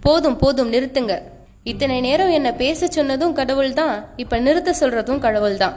போதும் 0.05 0.37
போதும் 0.43 0.71
நிறுத்துங்க. 0.73 1.13
இத்தனை 1.71 1.97
நேரம் 2.07 2.31
என்ன 2.37 2.49
பேச 2.63 2.87
சொன்னதும் 2.97 3.35
கடவுள் 3.41 3.73
தான் 3.81 3.95
இப்ப 4.23 4.39
நிறுத்த 4.47 4.71
சொல்றதும் 4.81 5.21
கடவுள் 5.25 5.57
தான் 5.57 5.75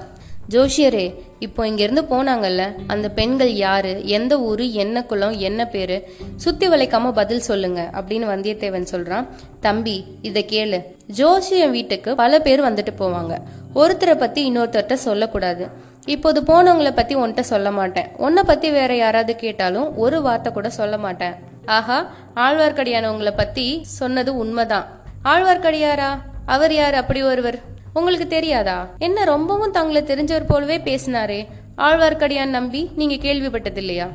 ஜோஷியரே 0.50 1.14
இப்போ 1.38 1.66
இங்கேருந்து 1.66 2.02
போனாங்கல்ல 2.10 2.74
அந்த 2.86 3.08
பெண்கள் 3.08 3.52
யாரு 3.52 4.06
எந்த 4.08 4.40
ஊர் 4.40 4.60
என்ன 4.60 5.04
குலம் 5.04 5.32
என்ன 5.38 5.66
பேரு 5.66 6.08
சுத்தி 6.36 6.68
வளைக்காம 6.68 7.12
பதில் 7.12 7.40
சொல்லுங்க 7.40 7.90
அப்படின்னு 7.92 8.28
வந்தியத்தேவன் 8.32 8.86
சொல்றான். 8.90 9.26
தம்பி 9.60 10.04
இதை 10.22 10.46
கேளு. 10.48 10.82
ஜோஷியன் 11.16 11.70
வீட்டுக்கு 11.70 12.14
பல 12.14 12.38
பேர் 12.38 12.62
வந்துட்டு 12.62 12.92
போவாங்க. 12.98 13.38
ஒருத்தரை 13.74 14.18
பத்தி 14.18 14.50
இன்னொருத்தர்கிட்ட 14.50 14.92
சொல்லக்கூடாது. 14.92 15.68
இப்போது 16.04 16.40
போனவங்கள 16.40 16.90
பத்தி 16.94 17.16
உன்கிட்ட 17.16 17.40
சொல்ல 17.40 17.70
மாட்டேன். 17.70 18.06
உன்னை 18.16 18.42
பத்தி 18.46 18.70
வேற 18.70 18.94
யாராவது 18.96 19.36
கேட்டாலும் 19.36 19.96
ஒரு 19.96 20.22
வார்த்தை 20.22 20.52
கூட 20.52 20.70
சொல்ல 20.70 20.98
மாட்டேன். 20.98 21.34
ஆஹா 21.66 22.10
ஆழ்வார்க்கடியானவங்களை 22.34 23.32
பற்றி 23.34 23.34
பத்தி 23.36 23.80
சொன்னது 23.82 24.36
உண்மைதான். 24.36 24.86
ஆழ்வார்க்கடியாரா? 25.24 26.10
அவர் 26.46 26.72
யார் 26.74 26.94
அப்படி 26.94 27.22
ஒருவர்? 27.22 27.58
உங்களுக்கு 27.98 28.26
தெரியாதா? 28.26 28.78
என்ன 28.98 29.24
ரொம்பவும் 29.24 29.70
தங்களை 29.70 30.02
தெரிஞ்சவர் 30.02 30.48
போலவே 30.48 30.78
பேசினாரே. 30.78 31.40
ஆழ்வார்க்கடியான் 31.78 32.56
நம்பி 32.56 32.90
நீங்க 32.96 33.14
கேள்விப்பட்டது 33.14 33.76
இல்லையா 33.76 34.08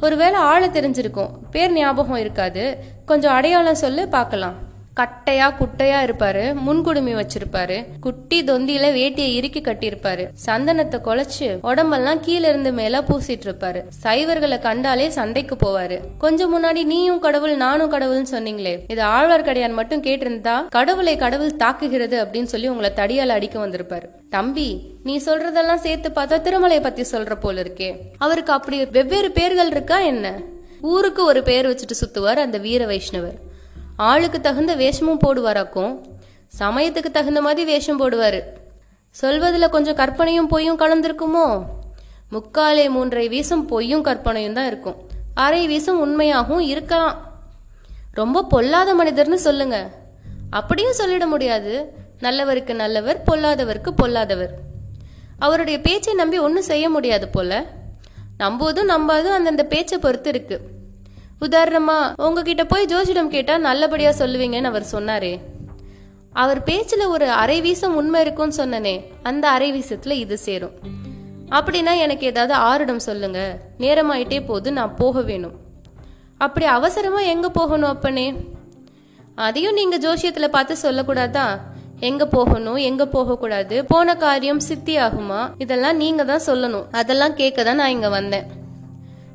ஒருவேளை 0.00 0.38
ஆளை 0.50 0.68
தெரிஞ்சிருக்கும். 0.68 1.30
பேர் 1.50 1.72
ஞாபகம் 1.72 2.22
இருக்காது. 2.24 2.64
கொஞ்சம் 3.06 3.32
அடையாளம் 3.32 3.82
சொல்லு 3.84 4.08
பார்க்கலாம். 4.08 4.54
கட்டையா 4.96 5.46
குட்டையா 5.50 5.98
இருப்பாரு. 6.06 6.56
முன்குடுமி 6.66 7.12
வச்சிருப்பாரு. 7.14 7.84
குட்டி 8.00 8.44
தொந்தியில 8.44 8.86
வேட்டியை 8.92 9.34
இறுக்கி 9.34 9.60
கட்டியிருப்பாரு. 9.60 10.28
சந்தனத்தை 10.46 10.98
குலைச்சு 11.04 11.58
உடம்பெல்லாம் 11.62 12.22
கீழ 12.22 12.48
இருந்து 12.48 12.72
மேல 12.72 13.00
பூசிட்டு 13.00 13.46
இருப்பாரு 13.46 13.82
சைவர்களை 14.02 14.58
கண்டாலே 14.58 15.08
சண்டைக்கு 15.08 15.56
போவாரு. 15.56 16.00
கொஞ்சம் 16.18 16.52
முன்னாடி 16.54 16.84
நீயும் 16.84 17.18
கடவுள் 17.18 17.56
நானும் 17.56 17.92
கடவுள்னு 17.92 18.26
சொன்னீங்களே. 18.30 18.78
இது 18.88 19.02
ஆழ்வார்க்கடியான் 19.02 19.72
மட்டும் 19.72 20.02
கேட்டிருந்தா 20.02 20.68
கடவுளை 20.68 21.16
கடவுள் 21.16 21.56
தாக்குகிறது 21.58 22.16
அப்படின்னு 22.22 22.50
சொல்லி 22.54 22.68
உங்களை 22.68 22.90
தடியால 22.96 23.28
அடிக்க 23.28 23.66
வந்திருப்பாரு. 23.66 24.08
தம்பி 24.30 24.80
நீ 25.02 25.16
சொல்றதெல்லாம் 25.16 25.84
சேர்த்து 25.86 26.08
பார்த்தா 26.08 26.38
திருமலையை 26.40 26.82
பத்தி 26.82 27.02
சொல்ற 27.02 27.34
போல 27.40 27.62
இருக்கே. 27.62 27.96
அவருக்கு 28.18 28.52
அப்படி 28.52 28.84
வெவ்வேறு 28.84 29.30
பேர்கள் 29.30 29.70
இருக்கா 29.70 29.98
என்ன? 29.98 30.40
ஊருக்கு 30.80 31.24
ஒரு 31.24 31.42
பேர் 31.42 31.68
வச்சுட்டு 31.68 31.94
சுத்துவார் 32.00 32.38
அந்த 32.38 32.58
வீர 32.58 32.86
வைஷ்ணவர். 32.86 33.38
ஆளுக்கு 34.00 34.40
தகுந்த 34.40 34.76
வேஷமும் 34.76 35.18
போடுவாராக்கும். 35.26 36.00
சமயத்துக்கு 36.58 37.10
தகுந்த 37.10 37.40
மாதிரி 37.40 37.64
வேஷம் 37.64 38.00
போடுவார். 38.00 38.42
சொல்வதில் 39.10 39.68
கொஞ்சம் 39.68 39.94
கற்பனையும் 39.94 40.48
பொய்யும் 40.48 40.78
கலந்திருக்குமோ? 40.78 41.64
முக்காலே 42.32 42.90
மூன்றை 42.90 43.28
வீசம் 43.28 43.66
பொய்யும் 43.66 44.02
கற்பனையும் 44.02 44.52
தான் 44.52 44.66
இருக்கும். 44.66 44.96
அரை 45.34 45.66
வீசும் 45.66 46.00
உண்மையாகவும் 46.00 46.60
இருக்கலாம். 46.60 47.32
ரொம்ப 48.12 48.44
பொல்லாத 48.44 48.94
மனிதர்னு 48.94 49.34
சொல்லுங்க. 49.34 49.90
அப்படியும் 50.50 50.96
சொல்லிட 50.98 51.26
முடியாது. 51.26 51.92
நல்லவருக்கு 52.20 52.74
நல்லவர் 52.74 53.22
பொல்லாதவருக்கு 53.26 53.90
பொல்லாதவர். 53.90 54.54
அவருடைய 55.38 55.80
பேச்சை 55.80 56.14
நம்பி 56.14 56.38
ஒன்றும் 56.38 56.62
செய்ய 56.62 56.88
முடியாது 56.88 57.28
போல. 57.28 57.66
நம்புவதும் 58.38 58.88
நம்பாதும் 58.88 59.36
அந்தந்த 59.38 59.64
பேச்சை 59.64 59.98
பொறுத்து 59.98 60.30
இருக்குது 60.30 60.79
உதாரணமா 61.40 61.98
உங்ககிட்ட 62.16 62.64
போய் 62.64 62.84
ஜோசிடம் 62.84 63.28
கேட்டா 63.28 63.58
நல்லபடியா 63.58 64.10
சொல்லுவீங்கன்னு 64.10 64.70
அவர் 64.70 64.86
சொன்னாரே. 64.92 65.38
அவர் 66.32 66.60
பேச்சுல 66.64 67.06
ஒரு 67.06 67.30
அரை 67.30 67.60
வீசம் 67.60 67.96
உண்மை 67.96 68.20
இருக்கும்னு 68.20 68.64
சொன்னனே 68.64 69.04
அந்த 69.22 69.48
அரை 69.48 69.72
வீசத்துல 69.72 70.10
இது 70.10 70.38
சேரும். 70.38 70.72
அப்படின்னா 71.50 71.98
எனக்கு 71.98 72.26
ஏதாவது 72.26 72.54
ஆரிடம் 72.54 72.96
சொல்லுங்க. 72.96 73.58
நேரமாயிட்டே 73.78 74.46
போது 74.46 74.72
நான் 74.72 74.94
போக 74.94 75.20
வேணும். 75.20 75.56
அப்படி 76.38 76.66
அவசரமா 76.66 77.20
எங்க 77.20 77.50
போகணும் 77.50 77.88
அப்பனே? 77.88 78.34
அதையும் 79.34 79.74
நீங்க 79.74 79.98
ஜோசியத்துல 79.98 80.46
பார்த்து 80.48 80.76
சொல்லக்கூடாதா? 80.82 81.58
எங்க 82.00 82.26
போகணும் 82.26 82.76
எங்க 82.76 83.06
போகக்கூடாது? 83.06 83.84
போன 83.84 84.16
காரியம் 84.16 84.60
சித்தி 84.60 84.98
ஆகுமா 84.98 85.52
இதெல்லாம் 85.58 85.96
நீங்க 85.96 86.24
தான் 86.24 86.46
சொல்லணும். 86.46 86.86
அதெல்லாம் 86.92 87.34
கேட்க 87.34 87.62
தான் 87.62 87.76
நான் 87.76 87.90
இங்க 87.90 88.08
வந்தேன். 88.08 88.46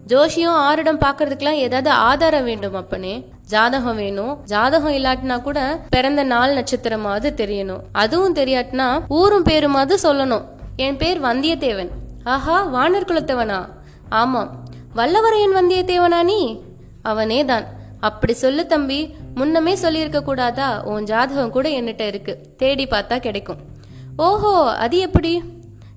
ஜோஷியும் 0.08 0.58
ஆரிடம் 0.70 1.02
பாக்குறதுக்கெல்லாம் 1.06 1.52
ஏதாவது 1.52 1.90
ஆதாரம் 1.90 2.44
வேண்டும் 2.44 2.76
அப்பனே. 2.76 3.26
ஜாதகம் 3.46 3.96
வேணும். 3.96 4.44
ஜாதகம் 4.44 4.94
இல்லாட்டினா 4.94 5.42
கூட 5.42 5.80
பிறந்த 5.90 6.24
நாள் 6.24 6.56
நட்சத்திரமாவது 6.56 7.30
தெரியணும். 7.36 7.80
அதுவும் 7.92 8.36
தெரியாட்டினா 8.36 9.04
ஊரும் 9.08 9.44
பேருமாவது 9.44 9.96
சொல்லணும். 10.04 10.46
என் 10.76 10.98
பேர் 10.98 11.22
வந்தியத்தேவன். 11.22 11.90
ஆஹா 12.24 12.74
வானர் 12.74 13.08
குலத்தவனா? 13.08 13.70
ஆமாம். 14.10 14.64
வல்லவரையன் 14.96 15.56
வந்தியத்தேவனா 15.56 16.24
நீ? 16.24 16.62
அவனே 17.02 17.46
தான். 17.46 17.66
அப்படி 18.00 18.34
சொல்லு 18.34 18.66
தம்பி. 18.66 19.16
முன்னமே 19.36 19.76
சொல்லியிருக்க 19.76 20.22
கூடாதா? 20.22 20.84
உன் 20.84 21.04
ஜாதகம் 21.04 21.50
கூட 21.50 21.70
என்னட்ட 21.70 22.02
இருக்கு. 22.02 22.40
தேடி 22.58 22.86
பார்த்தா 22.86 23.20
கிடைக்கும். 23.20 23.58
ஓஹோ 24.18 24.76
அது 24.76 24.98
எப்படி? 24.98 25.42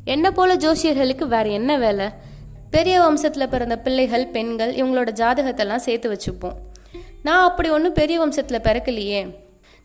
என்ன 0.04 0.30
போல 0.30 0.56
ஜோசியர்களுக்கு 0.56 1.24
வேற 1.24 1.42
என்ன 1.42 1.76
வேலை? 1.76 2.26
பெரிய 2.70 2.96
வம்சத்தில் 3.00 3.50
பிறந்த 3.50 3.78
பிள்ளைகள் 3.78 4.26
பெண்கள் 4.26 4.72
இவங்களோட 4.74 5.10
ஜாதகத்தெல்லாம் 5.20 5.84
சேர்த்து 5.86 6.08
வச்சுப்போம். 6.12 6.56
நான் 7.22 7.44
அப்படி 7.48 7.68
ஒன்றும் 7.68 7.92
பெரிய 7.92 8.16
வம்சத்தில் 8.20 8.64
பிறக்கலையே. 8.66 9.34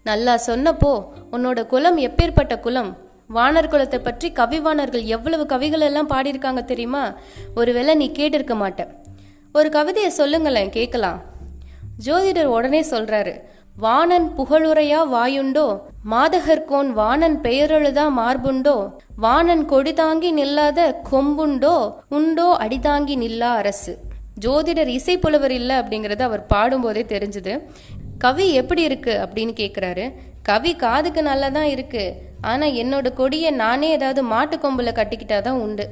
நல்லா 0.03 0.39
சொன்னப்போ 0.47 0.91
உன்னோட 1.31 1.65
குலம் 1.65 1.97
எப்பேற்பட்ட 1.97 2.59
குலம்? 2.59 2.91
வானர் 3.33 3.69
குலத்தை 3.73 3.97
பற்றி 3.97 4.31
கவிவாணர்கள் 4.31 5.03
எவ்வளவு 5.03 5.45
கவிகள் 5.45 5.81
எல்லாம் 5.81 6.09
பாடியிருக்காங்க 6.09 6.63
தெரியுமா? 6.63 7.03
ஒருவேளை 7.55 7.95
நீ 7.95 8.11
கேட்டிருக்க 8.15 8.55
மாட்ட. 8.63 8.87
ஒரு 9.53 9.69
கவிதையை 9.69 10.11
சொல்லுங்களேன் 10.11 10.69
கேட்கலாம். 10.69 11.23
ஜோதிடர் 12.05 12.53
உடனே 12.57 12.81
சொல்கிறாரு 12.81 13.33
வாணன் 13.77 14.31
புகழுரையா 14.37 14.99
வாயுண்டோ? 15.13 15.81
மாதகர்கோன் 16.11 16.87
வாணன் 16.87 17.39
பெயரெழுதா 17.41 18.05
மார்புண்டோ? 18.17 18.91
வாணன் 19.15 19.69
கொடிதாங்கி 19.69 20.31
நில்லாத 20.39 20.95
கொம்புண்டோ? 21.11 21.93
உண்டோ 22.09 22.57
அடிதாங்கி 22.59 23.15
நில்லா 23.15 23.55
அரசு. 23.55 23.97
ஜோதிடர் 24.41 24.87
இசை 24.87 25.17
புலவர் 25.17 25.51
இல்லை 25.51 25.75
அப்படிங்கறது 25.75 26.21
அவர் 26.21 26.45
பாடும்போதே 26.53 27.03
தெரிஞ்சுது. 27.05 27.61
கவி 28.17 28.53
எப்படி 28.53 28.81
இருக்கு 28.81 29.29
அப்படின்னு 29.29 29.53
கேக்குறாரு. 29.59 30.13
கவி 30.43 30.75
காதுக்கு 30.75 31.21
நல்லா 31.21 31.49
தான் 31.49 31.65
இருக்கு. 31.65 32.15
ஆனா 32.41 32.65
என்னோட 32.65 33.13
கொடியை 33.13 33.51
நானே 33.51 33.89
ஏதாவது 33.89 34.23
மாட்டு 34.23 34.57
கொம்புல 34.57 34.91
கட்டிக்கிட்டாதான் 34.91 35.61
உண்டு. 35.65 35.89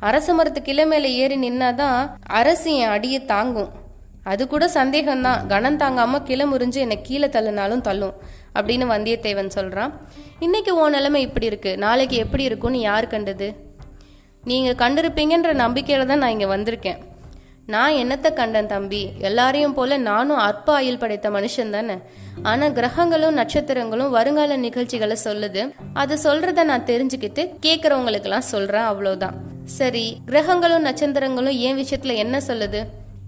அரச 0.00 0.34
மரத்து 0.34 0.62
கிளை 0.62 0.86
மேல 0.86 1.08
ஏறி 1.08 1.48
நின்னாதான் 1.48 2.10
அரசு 2.26 2.74
என் 2.74 2.88
அடியை 2.88 3.24
தாங்கும். 3.24 3.82
அது 4.24 4.46
கூட 4.46 4.66
சந்தேகம்தான். 4.66 5.46
கணம் 5.46 5.78
தாங்காம 5.78 6.22
கிளை 6.22 6.46
முறிஞ்சு 6.46 6.74
என்னை 6.74 7.02
கீழே 7.02 7.26
தள்ளுனாலும் 7.26 7.80
தள்ளும் 7.80 8.14
அப்படின்னு 8.58 8.86
வந்தியத்தேவன் 8.94 9.54
சொல்றான். 9.54 9.92
இன்னைக்கு 10.40 10.76
ஓ 10.76 10.88
நிலைமை 10.88 11.22
இப்படி 11.22 11.46
இருக்கு. 11.46 11.78
நாளைக்கு 11.78 12.16
எப்படி 12.16 12.44
இருக்கும்னு 12.44 12.80
யார் 12.80 13.06
கண்டது? 13.06 13.48
நீங்க 14.44 14.88
கண்டிருப்பீங்கன்ற 14.88 15.52
நம்பிக்கையில 15.62 16.06
தான் 16.06 16.18
நான் 16.18 16.30
இங்க 16.30 16.56
வந்திருக்கேன். 16.56 16.98
நான் 17.66 17.92
என்னத்தை 17.92 18.32
கண்டேன் 18.32 18.66
தம்பி? 18.66 19.10
எல்லாரையும் 19.18 19.74
போல 19.74 19.96
நானும் 19.96 20.36
அற்ப 20.36 20.72
ஆயுள் 20.72 20.98
படைத்த 20.98 21.30
மனுஷன் 21.30 21.70
தானே. 21.70 21.94
ஆனா 22.42 22.68
கிரகங்களும் 22.68 23.36
நட்சத்திரங்களும் 23.36 24.10
வருங்கால 24.10 24.56
நிகழ்ச்சிகளை 24.56 25.16
சொல்லுது. 25.24 25.74
அது 25.94 26.14
சொல்றத 26.24 26.64
நான் 26.64 26.84
தெரிஞ்சுக்கிட்டு 26.84 27.44
கேட்கறவங்களுக்கெல்லாம் 27.66 28.50
சொல்றேன் 28.54 28.82
அவ்வளவுதான். 28.82 29.34
சரி 29.64 30.18
கிரகங்களும் 30.26 30.84
நட்சத்திரங்களும் 30.84 31.58
என் 31.58 31.76
விஷயத்துல 31.76 32.14
என்ன 32.14 32.38
சொல்லுது? 32.46 32.82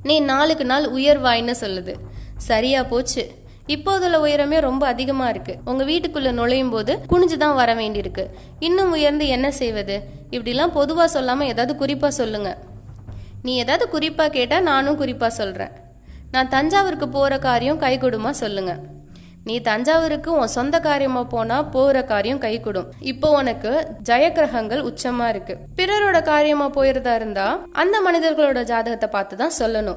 நீ 0.07 0.21
நாளுக்கு 0.21 0.65
நாள் 0.65 0.93
உயர்வாயின்னு 0.93 1.55
சொல்லுது. 1.61 1.95
சரியா 2.37 2.83
போச்சு. 2.83 3.23
இப்போதுள்ள 3.67 4.17
உயரமே 4.19 4.61
ரொம்ப 4.61 4.87
அதிகமா 4.87 5.29
இருக்கு. 5.29 5.55
உங்க 5.65 5.85
வீட்டுக்குள்ள 5.85 6.31
நுழையும் 6.31 6.71
போது 6.71 6.99
குனிஞ்சுதான் 7.09 7.55
வர 7.55 7.75
வேண்டியிருக்கு. 7.75 8.25
இன்னும் 8.59 8.91
உயர்ந்து 8.91 9.27
என்ன 9.27 9.51
செய்வது? 9.51 9.97
இப்படிலாம் 10.31 10.75
பொதுவா 10.75 11.05
சொல்லாம 11.15 11.41
ஏதாவது 11.41 11.87
குறிப்பா 11.87 12.09
சொல்லுங்க. 12.09 12.51
நீ 13.43 13.57
ஏதாவது 13.57 13.99
குறிப்பா 13.99 14.27
கேட்டா 14.29 14.61
நானும் 14.61 15.01
குறிப்பா 15.01 15.27
சொல்றேன். 15.27 15.71
நான் 16.31 16.49
தஞ்சாவூருக்கு 16.49 17.09
போற 17.09 17.39
காரியம் 17.39 17.79
கை 17.79 17.99
கொடுமா 17.99 18.31
சொல்லுங்க. 18.31 18.79
நீ 19.49 19.61
தஞ்சாவூருக்கு 19.61 20.31
உன் 20.33 20.47
சொந்த 20.47 20.81
காரியமா 20.81 21.25
போனா 21.25 21.63
போற 21.63 22.05
காரியம் 22.05 22.39
கை 22.39 22.61
கொடும் 22.61 22.89
இப்போ 23.01 23.29
உனக்கு 23.31 23.73
ஜெயக்கிரகங்கள் 24.09 24.83
உச்சமா 24.89 25.29
இருக்கு. 25.29 25.59
பிறரோட 25.77 26.23
காரியமா 26.23 26.71
போயிருந்தா 26.71 27.15
இருந்தா 27.15 27.67
அந்த 27.73 28.01
மனிதர்களோட 28.07 28.63
ஜாதகத்தை 28.63 29.09
பார்த்து 29.09 29.37
தான் 29.37 29.57
சொல்லணும். 29.59 29.97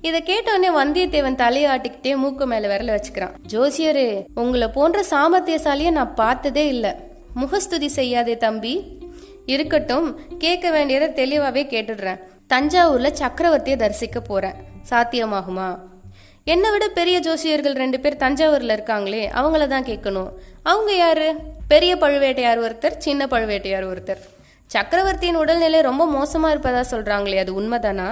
இதை 0.00 0.22
கேட்டோடனே 0.22 0.70
வந்தியத்தேவன் 0.80 1.40
தலையாட்டிக்கிட்டே 1.44 2.16
மூக்கு 2.16 2.46
மேல 2.46 2.76
விரல 2.76 2.96
வச்சுக்கிறான். 2.96 3.34
ஜோசியரு 3.48 4.24
உங்களை 4.34 4.68
போன்ற 4.68 5.04
சாமர்த்தியசாலிய 5.10 5.90
நான் 5.90 6.14
பார்த்ததே 6.14 6.68
இல்லை. 6.68 6.94
முகஸ்துதி 7.34 7.88
செய்யாதே 7.88 8.36
தம்பி. 8.36 8.74
இருக்கட்டும் 9.46 10.08
கேட்க 10.38 10.70
வேண்டியதை 10.70 11.08
தெளிவாவே 11.20 11.64
கேட்டுடுறேன். 11.74 12.20
தஞ்சாவூர்ல 12.54 13.10
சக்கரவர்த்தியை 13.22 13.76
தரிசிக்க 13.76 14.20
போறேன். 14.20 14.54
சாத்தியமாகுமா? 14.90 15.68
என்னை 16.50 16.70
விட 16.70 16.88
பெரிய 16.88 17.16
ஜோசியர்கள் 17.20 17.74
ரெண்டு 17.74 18.00
பேர் 18.00 18.22
தஞ்சாவூர்ல 18.22 18.72
இருக்காங்களே 18.76 19.20
அவங்கள 19.40 19.66
தான் 19.66 19.84
கேட்கணும். 19.84 20.30
அவங்க 20.62 20.92
யாரு? 20.94 21.28
பெரிய 21.68 21.96
பழுவேட்டையார் 21.96 22.60
ஒருத்தர் 22.66 22.96
சின்ன 22.96 23.26
பழுவேட்டையார் 23.26 23.86
ஒருத்தர். 23.90 24.22
சக்கரவர்த்தியின் 24.66 25.36
உடல்நிலை 25.36 25.80
ரொம்ப 25.80 26.04
மோசமா 26.16 26.48
இருப்பதா 26.54 26.82
சொல்றாங்களே 26.90 27.38
அது 27.38 27.52
உண்மைதானா? 27.60 28.08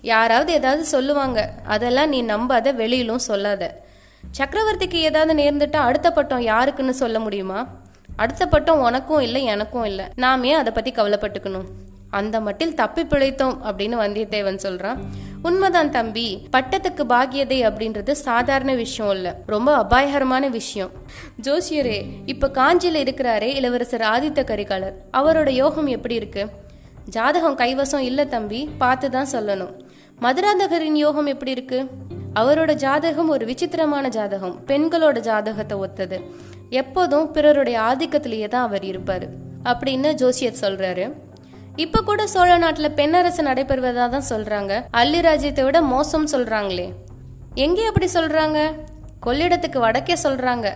யாராவது 0.00 0.52
ஏதாவது 0.52 0.84
சொல்லுவாங்க 0.84 1.52
அதெல்லாம் 1.66 2.08
நீ 2.08 2.22
நம்பாத 2.22 2.74
வெளியிலும் 2.74 3.26
சொல்லாத. 3.30 3.80
சக்கரவர்த்திக்கு 4.38 5.00
ஏதாவது 5.10 5.34
நேர்ந்துட்டா 5.42 5.80
அடுத்த 5.90 6.10
பட்டம் 6.10 6.46
யாருக்குன்னு 6.46 6.96
சொல்ல 7.02 7.18
முடியுமா? 7.18 7.60
அடுத்த 8.16 8.46
பட்டம் 8.46 8.80
உனக்கும் 8.80 9.20
இல்லை 9.20 9.44
எனக்கும் 9.44 9.84
இல்லை. 9.84 10.04
நாமே 10.16 10.52
அதை 10.52 10.72
பத்தி 10.72 10.92
கவலைப்பட்டுக்கணும்? 10.92 11.68
அந்த 12.10 12.40
மட்டில் 12.40 12.74
தப்பி 12.74 13.02
பிழைத்தோம் 13.02 13.56
அப்படின்னு 13.68 13.96
வந்தியத்தேவன் 14.02 14.64
சொல்றான். 14.66 15.00
உண்மைதான் 15.46 15.90
தம்பி 15.90 16.46
பட்டத்துக்கு 16.52 17.02
பாகியதை 17.08 17.58
அப்படின்றது 17.66 18.10
சாதாரண 18.10 18.74
விஷயம் 18.74 19.12
இல்ல. 19.12 19.36
ரொம்ப 19.46 19.76
அபாயகரமான 19.76 20.48
விஷயம். 20.48 20.90
ஜோசியரே 21.42 22.04
இப்ப 22.26 22.48
காஞ்சியில 22.48 22.94
இருக்கிறாரே 22.94 23.54
இளவரசர் 23.54 24.00
ஆதித்த 24.00 24.44
கரிகாலர். 24.44 24.92
அவரோட 25.12 25.50
யோகம் 25.50 25.86
எப்படி 25.86 26.14
இருக்கு? 26.14 26.46
ஜாதகம் 27.08 27.58
கைவசம் 27.58 27.98
இல்ல 27.98 28.24
தம்பி 28.24 28.68
பார்த்து 28.78 29.10
தான் 29.10 29.30
சொல்லணும். 29.32 29.72
மதுராந்தகரின் 30.20 30.94
யோகம் 30.94 31.26
எப்படி 31.26 31.50
இருக்கு? 31.50 31.86
அவரோட 32.34 32.72
ஜாதகம் 32.72 33.28
ஒரு 33.28 33.46
விசித்திரமான 33.46 34.08
ஜாதகம். 34.08 34.58
பெண்களோட 34.66 35.18
ஜாதகத்தை 35.18 35.78
ஒத்தது. 35.78 36.20
எப்போதும் 36.70 37.30
பிறருடைய 37.30 37.80
ஆதிக்கத்திலேயே 37.80 38.48
தான் 38.48 38.62
அவர் 38.62 38.82
இருப்பாரு. 38.82 39.28
அப்படின்னு 39.64 40.12
ஜோசியர் 40.12 40.60
சொல்றாரு. 40.60 41.12
இப்ப 41.76 42.00
கூட 42.00 42.26
சோழ 42.26 42.58
நாட்டுல 42.58 42.88
பெண்ணரசு 42.98 43.42
நடைபெறுவதா 43.42 44.08
தான் 44.08 44.28
சொல்றாங்க. 44.28 44.84
அள்ளி 44.90 45.20
ராஜ்யத்தை 45.20 45.64
விட 45.64 45.82
மோசம் 45.82 46.26
சொல்றாங்களே. 46.26 46.92
எங்கே 47.54 47.84
அப்படி 47.84 48.08
சொல்றாங்க? 48.14 48.58
கொள்ளிடத்துக்கு 49.26 49.78
வடக்கே 49.78 50.16
சொல்றாங்க. 50.22 50.72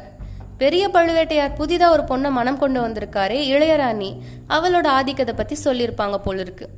பெரிய 0.58 0.88
பழுவேட்டையார் 0.88 1.56
புதிதா 1.58 1.88
ஒரு 1.90 2.02
பொண்ணை 2.02 2.30
மனம் 2.30 2.58
கொண்டு 2.58 2.80
வந்திருக்காரே 2.88 3.38
இளையராணி. 3.54 4.10
அவளோட 4.48 4.86
ஆதிக்கத்தை 4.86 5.34
பத்தி 5.34 5.56
சொல்லியிருப்பாங்க 5.64 6.16
போல 6.16 6.40
இருக்கு 6.40 6.68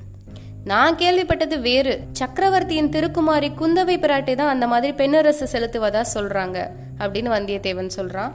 நான் 0.64 0.96
கேள்விப்பட்டது 0.96 1.60
வேறு. 1.60 2.00
சக்கரவர்த்தியின் 2.12 2.88
திருக்குமாரி 2.88 3.50
குந்தவை 3.60 3.96
பிராட்டி 3.98 4.36
தான் 4.36 4.48
அந்த 4.48 4.66
மாதிரி 4.66 4.92
பெண்ணரசு 5.04 5.46
செலுத்துவதா 5.52 6.04
சொல்றாங்க. 6.14 6.70
அப்படின்னு 6.98 7.30
வந்தியத்தேவன் 7.38 7.90
சொல்றான். 7.96 8.32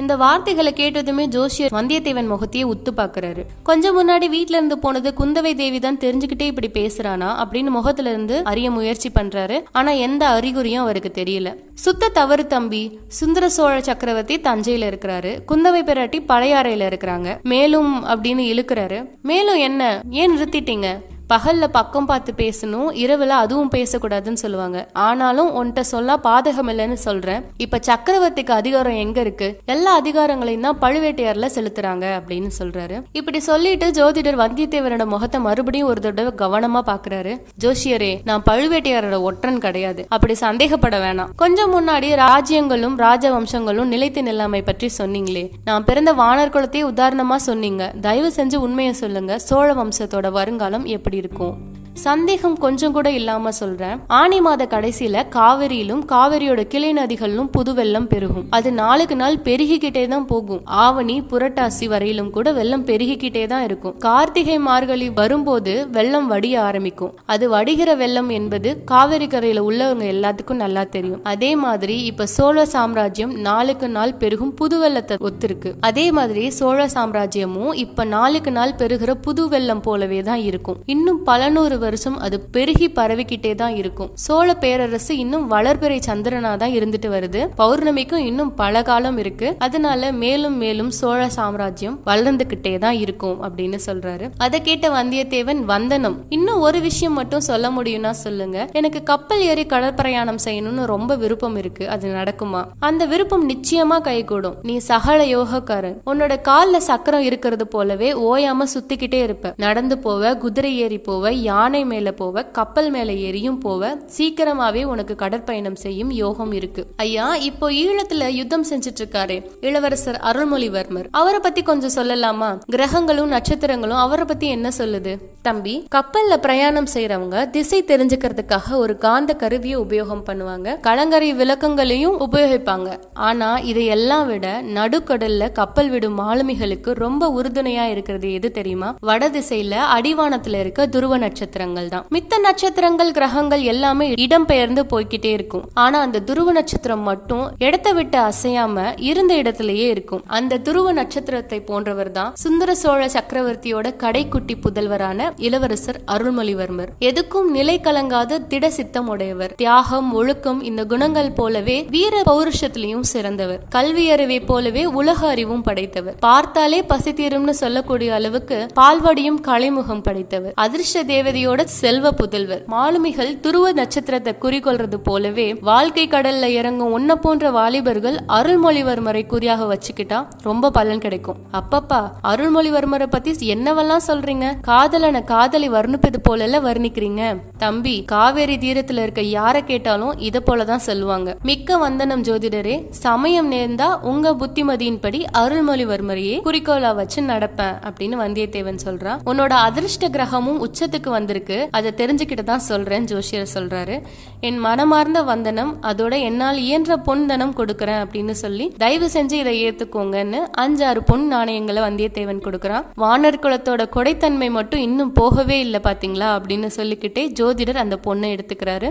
இந்த 0.00 0.16
வார்த்தைகளை 0.16 0.72
கேட்டதுமே 0.76 1.24
ஜோஷியர் 1.28 1.72
வந்தியத்தேவன் 1.72 2.26
முகத்தையே 2.26 2.66
உத்து 2.66 2.90
பாக்குறாரு 2.96 3.42
கொஞ்சம் 3.62 3.96
முன்னாடி 3.98 4.28
வீட்ல 4.28 4.56
இருந்து 4.56 4.78
போனது 4.78 5.14
குந்தவை 5.18 5.54
தேவி 5.54 5.78
தான் 5.78 5.96
தெரிஞ்சுக்கிட்டே 5.96 6.42
இப்படி 6.42 6.70
பேசுறானா 6.70 7.28
அப்படின்னு 7.42 7.68
முகத்துல 7.68 8.08
இருந்து 8.08 8.44
அறிய 8.44 8.70
முயற்சி 8.70 9.08
பண்றாரு. 9.08 9.62
ஆனா 9.72 9.90
எந்த 9.90 10.28
அறிகுறியும் 10.28 10.84
அவருக்கு 10.84 11.22
தெரியல. 11.22 11.54
சுத்த 11.74 12.08
தவறு 12.08 12.46
தம்பி 12.46 12.98
சுந்தர 13.08 13.48
சோழ 13.48 13.82
சக்கரவர்த்தி 13.82 14.40
தஞ்சையில 14.40 14.88
இருக்கிறாரு. 14.90 15.32
குந்தவை 15.48 15.80
பிராட்டி 15.82 16.18
பழையாறையில 16.28 16.86
இருக்கிறாங்க. 16.90 17.42
மேலும் 17.42 18.06
அப்படின்னு 18.06 18.44
இழுக்கிறாரு. 18.52 19.10
மேலும் 19.22 19.56
என்ன? 19.56 20.02
ஏன் 20.10 20.38
நிறுத்திட்டீங்க? 20.38 20.88
பகல்ல 21.30 21.66
பக்கம் 21.66 22.06
பார்த்து 22.06 22.32
பேசணும் 22.36 22.88
இரவுல 23.02 23.26
அதுவும் 23.26 23.70
பேசக்கூடாதுன்னு 23.70 24.32
சொல்லுவாங்க. 24.32 24.88
ஆனாலும் 24.92 25.50
உன்கிட்ட 25.56 25.80
சொல்ல 25.80 26.16
பாதகம் 26.24 26.70
இல்லைன்னு 26.72 26.92
சொல்றேன். 26.92 27.44
இப்ப 27.56 27.80
சக்கரவர்த்திக்கு 27.86 28.50
அதிகாரம் 28.50 28.94
எங்க 28.94 29.20
இருக்கு? 29.20 29.60
எல்லா 29.64 30.00
அதிகாரங்களையும் 30.00 30.60
தான் 30.60 30.78
பழுவேட்டையார்ல 30.80 31.48
செலுத்துறாங்க 31.54 32.20
அப்படின்னு 32.20 32.50
சொல்றாரு. 32.58 33.02
இப்படி 33.12 33.40
சொல்லிட்டு 33.40 33.90
ஜோதிடர் 33.90 34.40
வந்தியத்தேவரோட 34.42 35.06
முகத்தை 35.06 35.40
மறுபடியும் 35.40 35.88
ஒரு 35.88 36.00
தடவை 36.00 36.32
கவனமா 36.36 36.80
பாக்குறாரு. 36.86 37.40
ஜோஷியரே 37.64 38.20
நான் 38.24 38.42
பழுவேட்டையாரோட 38.50 39.20
ஒற்றன் 39.20 39.58
கிடையாது. 39.58 40.06
அப்படி 40.08 40.34
சந்தேகப்பட 40.40 40.98
வேணாம். 40.98 41.28
கொஞ்சம் 41.36 41.72
முன்னாடி 41.76 42.10
ராஜ்யங்களும் 42.24 42.96
ராஜவம்சங்களும் 43.06 43.84
நிலைத்து 43.84 44.22
நிலைமை 44.22 44.62
பற்றி 44.62 44.90
சொன்னீங்களே. 44.98 45.50
நான் 45.64 45.84
பிறந்த 45.84 46.12
வானர் 46.12 46.54
குலத்தையே 46.56 46.84
உதாரணமா 46.84 47.36
சொன்னீங்க. 47.36 47.92
தயவு 48.00 48.32
செஞ்சு 48.36 48.56
உண்மையை 48.56 48.92
சொல்லுங்க. 48.92 49.38
சோழ 49.38 49.74
வம்சத்தோட 49.74 50.30
வருங்காலம் 50.30 50.84
எப்படி 50.84 51.18
இருக்கும் 51.20 51.56
சந்தேகம் 51.94 52.58
கொஞ்சம் 52.58 52.92
கூட 52.92 53.10
இல்லாம 53.10 53.50
சொல்றேன். 53.50 54.00
ஆனி 54.06 54.40
மாத 54.40 54.66
கடைசியில 54.70 55.24
காவிரியிலும் 55.30 56.02
காவிரியோட 56.12 56.66
கிளை 56.66 56.92
நதிகளிலும் 56.92 57.50
புது 57.50 57.74
வெள்ளம் 57.74 58.06
பெருகும். 58.06 58.46
அது 58.50 58.72
நாளுக்கு 58.72 59.16
நாள் 59.16 59.36
பெருகிக்கிட்டே 59.36 60.08
தான் 60.08 60.26
போகும். 60.26 60.62
ஆவணி 60.64 61.20
புரட்டாசி 61.20 61.88
வரையிலும் 61.88 62.30
கூட 62.30 62.52
வெள்ளம் 62.52 62.84
பெருகிக்கிட்டே 62.84 63.46
தான் 63.46 63.64
இருக்கும். 63.64 63.98
கார்த்திகை 63.98 64.58
மார்கழி 64.58 65.10
வரும்போது 65.10 65.88
வெள்ளம் 65.90 66.26
வடிய 66.26 66.62
ஆரம்பிக்கும். 66.62 67.14
அது 67.26 67.50
வடிகிற 67.50 67.96
வெள்ளம் 67.96 68.28
என்பது 68.28 68.84
காவிரி 68.84 69.26
கரையில 69.26 69.62
உள்ளவங்க 69.62 70.06
எல்லாத்துக்கும் 70.14 70.62
நல்லா 70.64 70.84
தெரியும். 70.84 71.20
அதே 71.24 71.56
மாதிரி 71.56 72.02
இப்ப 72.02 72.26
சோழ 72.26 72.66
சாம்ராஜ்யம் 72.66 73.40
நாளுக்கு 73.40 73.88
நாள் 73.88 74.14
பெருகும் 74.14 74.54
புது 74.54 74.78
வெள்ளத்தை 74.78 75.16
ஒத்திருக்கு. 75.16 75.72
அதே 75.80 76.10
மாதிரி 76.10 76.50
சோழ 76.50 76.86
சாம்ராஜ்யமும் 76.86 77.74
இப்ப 77.74 78.04
நாளுக்கு 78.04 78.52
நாள் 78.52 78.74
பெருகிற 78.74 79.14
புது 79.14 79.48
வெள்ளம் 79.48 79.80
போலவே 79.80 80.22
தான் 80.22 80.38
இருக்கும். 80.38 80.80
இன்னும் 80.86 81.22
பல 81.22 81.48
நூறு 81.48 81.78
வருஷம் 81.80 82.18
அது 82.18 82.36
பெருகி 82.54 82.88
பரவிக்கிட்டே 82.88 83.52
தான் 83.54 83.74
இருக்கும். 83.74 84.10
சோழ 84.26 84.48
பேரரசு 84.54 85.16
இன்னும் 85.24 85.46
வளர்பிறை 85.50 85.98
சந்திரனா 86.08 86.52
தான் 86.62 86.76
இருந்துட்டு 86.78 87.08
வருது. 87.16 87.40
பௌர்ணமிக்கும் 87.58 88.24
இன்னும் 88.30 88.54
பல 88.54 88.82
காலம் 88.82 89.18
இருக்கு. 89.18 89.48
அதனால 89.58 90.12
மேலும் 90.22 90.56
மேலும் 90.56 90.90
சோழ 91.00 91.20
சாம்ராஜ்யம் 91.38 91.98
வளர்ந்துகிட்டே 92.06 92.74
தான் 92.78 92.98
இருக்கும் 93.04 93.38
அப்படின்னு 93.42 93.78
சொல்றாரு. 93.86 94.26
அதை 94.38 94.58
கேட்ட 94.60 94.86
வந்தியத்தேவன் 94.88 95.62
வந்தனம் 95.72 96.16
இன்னும் 96.28 96.60
ஒரு 96.68 96.80
விஷயம் 96.80 97.16
மட்டும் 97.20 97.46
சொல்ல 97.50 97.66
முடியும்னா 97.70 98.12
சொல்லுங்க. 98.24 98.58
எனக்கு 98.72 99.02
கப்பல் 99.02 99.42
ஏறி 99.50 99.64
கடற்பிரயாணம் 99.66 100.42
செய்யணும்னு 100.44 100.84
ரொம்ப 100.94 101.16
விருப்பம் 101.22 101.56
இருக்கு. 101.62 101.84
அது 101.94 102.06
நடக்குமா? 102.14 102.62
அந்த 102.88 103.02
விருப்பம் 103.12 103.44
நிச்சயமா 103.50 103.98
கைகூடும். 104.00 104.56
நீ 104.62 104.74
சகல 104.90 105.20
யோகக்காரன். 105.36 105.98
உன்னோட 106.10 106.34
கால்ல 106.48 106.80
சக்கரம் 106.88 107.26
இருக்கிறது 107.28 107.66
போலவே 107.74 108.08
ஓயாம 108.28 108.68
சுத்திக்கிட்டே 108.74 109.20
இருப்ப. 109.26 109.52
நடந்து 109.56 109.96
போவ 110.04 110.32
குதிரை 110.44 110.72
ஏறி 110.78 110.98
போவ 111.08 111.30
யானை 111.48 111.69
யானை 111.70 111.84
மேல 111.84 112.12
போவ 112.18 112.50
கப்பல் 112.50 112.90
மேலே 112.90 113.14
ஏறியும் 113.26 113.58
போவ 113.64 113.96
சீக்கிரமாவே 114.16 114.84
உனக்கு 114.84 115.14
கடற்பயணம் 115.14 115.74
செய்யும் 115.74 116.10
யோகம் 116.10 116.52
இருக்கு. 116.52 116.86
ஐயா 116.96 117.36
இப்போ 117.36 117.70
ஈழத்துல 117.70 118.28
யுத்தம் 118.28 118.64
செஞ்சுட்டு 118.70 119.02
இருக்காரு 119.02 119.44
இளவரசர் 119.60 120.20
அருள்மொழிவர்மர். 120.22 121.04
அவரை 121.10 121.40
பத்தி 121.40 121.62
கொஞ்சம் 121.62 121.94
சொல்லலாமா? 121.98 122.58
கிரகங்களும் 122.66 123.32
நட்சத்திரங்களும் 123.32 124.00
அவரை 124.06 124.24
பத்தி 124.24 124.46
என்ன 124.46 124.70
சொல்லுது? 124.78 125.16
தம்பி 125.42 125.86
கப்பல்ல 125.94 126.36
பிரயாணம் 126.36 126.88
செய்யறவங்க 126.94 127.50
திசை 127.50 127.84
தெரிஞ்சுக்கிறதுக்காக 127.84 128.74
ஒரு 128.74 128.98
காந்த 128.98 129.34
கருவியை 129.34 129.78
உபயோகம் 129.80 130.26
பண்ணுவாங்க. 130.26 130.80
கலங்கரை 130.80 131.34
விளக்கங்களையும் 131.34 132.20
உபயோகிப்பாங்க. 132.20 133.00
ஆனா 133.14 133.58
இதையெல்லாம் 133.58 134.26
விட 134.26 134.62
நடுக்கடல்ல 134.62 135.52
கப்பல் 135.52 135.88
விடும் 135.88 136.18
மாலுமிகளுக்கு 136.18 136.92
ரொம்ப 136.92 137.42
உறுதுணையா 137.42 137.90
இருக்கிறது 137.90 138.32
எது 138.32 138.50
தெரியுமா? 138.50 138.94
வட 139.00 139.28
திசையில 139.28 139.78
அடிவானத்துல 139.98 140.60
இருக்க 140.60 140.86
துருவ 140.86 141.18
நட்சத்திரம். 141.18 141.58
நட்சத்திரங்கள் 141.60 141.88
தான். 141.94 142.04
மித்த 142.14 142.32
நட்சத்திரங்கள் 142.46 143.12
கிரகங்கள் 143.16 143.62
எல்லாமே 143.72 144.06
இடம்பெயர்ந்து 144.24 144.82
போய்கிட்டே 144.92 145.30
இருக்கும். 145.38 145.64
ஆனா 145.84 145.98
அந்த 146.06 146.22
துருவ 146.28 146.52
நட்சத்திரம் 146.58 147.04
மட்டும் 147.10 147.44
இடத்தை 147.66 147.92
விட்டு 147.98 148.18
அசையாம 148.30 148.84
இருந்த 149.10 149.32
இடத்திலேயே 149.42 149.86
இருக்கும். 149.94 150.22
அந்த 150.38 150.58
துருவ 150.66 150.92
நட்சத்திரத்தை 151.00 151.58
போன்றவர் 151.70 152.12
தான் 152.18 152.32
சுந்தர 152.44 152.70
சோழ 152.82 153.00
சக்கரவர்த்தியோட 153.16 153.86
கடைக்குட்டி 154.04 154.56
புதல்வரான 154.64 155.28
இளவரசர் 155.48 156.00
அருள்மொழிவர்மர். 156.14 156.92
எதுக்கும் 157.10 157.48
நிலை 157.56 157.76
கலங்காத 157.88 158.40
திட 158.52 158.70
சித்தம் 158.78 159.10
உடையவர். 159.14 159.54
தியாகம் 159.62 160.10
ஒழுக்கம் 160.20 160.60
இந்த 160.70 160.84
குணங்கள் 160.92 161.30
போலவே 161.40 161.78
வீர 161.96 162.22
பௌருஷத்திலையும் 162.30 163.06
சிறந்தவர். 163.12 163.60
கல்வி 163.76 164.06
அறிவை 164.16 164.40
போலவே 164.50 164.84
உலக 165.00 165.20
அறிவும் 165.34 165.64
படைத்தவர். 165.68 166.18
பார்த்தாலே 166.28 166.80
பசி 166.92 167.12
தீரும்னு 167.20 167.54
சொல்லக்கூடிய 167.62 168.10
அளவுக்கு 168.18 168.58
பால்வடியும் 168.80 169.40
கலைமுகம் 169.48 170.04
படைத்தவர். 170.08 170.54
அதிர்ஷ்ட 170.64 171.02
தேவதையோ 171.12 171.49
தேவதையோட 171.50 171.64
செல்வ 171.64 172.10
புதல்வர். 172.10 172.64
மாலுமிகள் 172.66 173.40
துருவ 173.40 173.72
நட்சத்திரத்தை 173.72 174.32
குறிக்கொள்றது 174.40 174.94
போலவே 174.94 175.54
வாழ்க்கை 175.54 176.08
கடல்ல 176.08 176.42
இறங்கும் 176.42 176.92
உன்ன 176.92 177.16
போன்ற 177.16 177.50
வாலிபர்கள் 177.50 178.16
அருள்மொழிவர்மரை 178.28 179.26
குறியாக 179.26 179.66
வச்சுக்கிட்டா 179.72 180.18
ரொம்ப 180.42 180.70
பலன் 180.70 180.98
கிடைக்கும். 180.98 181.38
அப்பப்பா 181.52 182.00
அருள்மொழிவர்மரை 182.28 183.06
பத்தி 183.06 183.54
என்னவெல்லாம் 183.54 184.06
சொல்றீங்க? 184.06 184.46
காதலனை 184.60 185.24
காதலி 185.24 185.68
வர்ணிப்பது 185.68 186.18
போல 186.22 186.60
வர்ணிக்கிறீங்க. 186.60 187.22
தம்பி 187.58 188.04
காவேரி 188.04 188.56
தீரத்துல 188.56 189.02
இருக்க 189.02 189.22
யார 189.22 189.64
கேட்டாலும் 189.64 190.18
இத 190.18 190.42
போலதான் 190.46 190.84
சொல்லுவாங்க. 190.88 191.36
மிக்க 191.42 191.76
வந்தனம் 191.76 192.22
ஜோதிடரே 192.22 192.86
சமயம் 192.90 193.52
நேர்ந்தா 193.52 193.88
உங்க 194.00 194.34
புத்திமதியின்படி 194.40 195.20
அருள்மொழிவர்மரையே 195.38 196.36
குறிக்கோளா 196.44 196.94
வச்சு 196.94 197.22
நடப்பேன் 197.22 197.76
அப்படின்னு 197.88 198.16
வந்தியத்தேவன் 198.24 198.82
சொல்றான். 198.86 199.18
உன்னோட 199.26 199.54
அதிர்ஷ்ட 199.68 200.08
கிரகமும் 200.08 200.60
உச்சத்துக்கு 200.66 201.08
வந்திருக்கு. 201.08 201.38
அதை 201.70 201.92
தெரிஞ்சுக்கிட்டு 201.96 202.42
தான் 202.42 202.58
சொல்றேன் 202.58 203.04
ஜோஷியர் 203.04 203.46
சொல்றாரு. 203.54 204.02
என் 204.40 204.58
மனமார்ந்த 204.58 205.22
வந்தனம் 205.22 205.82
அதோட 205.82 206.20
என்னால் 206.20 206.58
இயன்ற 206.58 206.96
பொன் 206.96 207.26
தனம் 207.26 207.54
கொடுக்கறேன் 207.56 208.04
அப்படின்னு 208.04 208.30
சொல்லி 208.30 208.74
தயவு 208.78 209.06
செஞ்சு 209.06 209.32
இதை 209.32 209.54
ஏத்துக்கோங்கன்னு 209.64 210.40
அஞ்சாறு 210.58 210.98
பொன் 211.04 211.26
நாணயங்களை 211.26 211.82
வந்தியத்தேவன் 211.82 212.44
கொடுக்கறான். 212.46 212.86
வானர் 212.96 213.40
குலத்தோட 213.42 213.84
கொடைத்தன்மை 213.96 214.50
மட்டும் 214.50 214.80
இன்னும் 214.80 215.12
போகவே 215.12 215.60
இல்லை 215.60 215.80
பாத்தீங்களா? 215.84 216.28
அப்படின்னு 216.36 216.66
சொல்லிக்கிட்டே 216.66 217.32
ஜோதிடர் 217.40 217.82
அந்த 217.84 217.98
பொண்ணை 218.04 218.38
எடுத்துக்கிறாரு. 218.38 218.90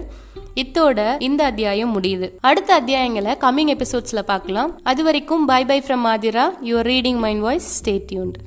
இத்தோட 0.55 1.15
இந்த 1.19 1.43
அத்தியாயம் 1.43 2.01
முடியுது. 2.01 2.31
அடுத்த 2.39 2.81
அத்தியாயங்களை 2.81 3.33
கம்மிங் 3.41 3.75
எபிசோட்ஸ்ல 3.75 4.21
பார்க்கலாம். 4.21 4.79
அது 4.83 5.03
வரைக்கும் 5.03 5.45
bye 5.45 5.65
bye 5.65 5.83
from 5.87 6.05
Mathira 6.05 6.45
your 6.63 6.89
reading 6.91 7.17
mind 7.17 7.41
voice 7.41 7.67
stay 7.79 7.93
tuned 8.11 8.37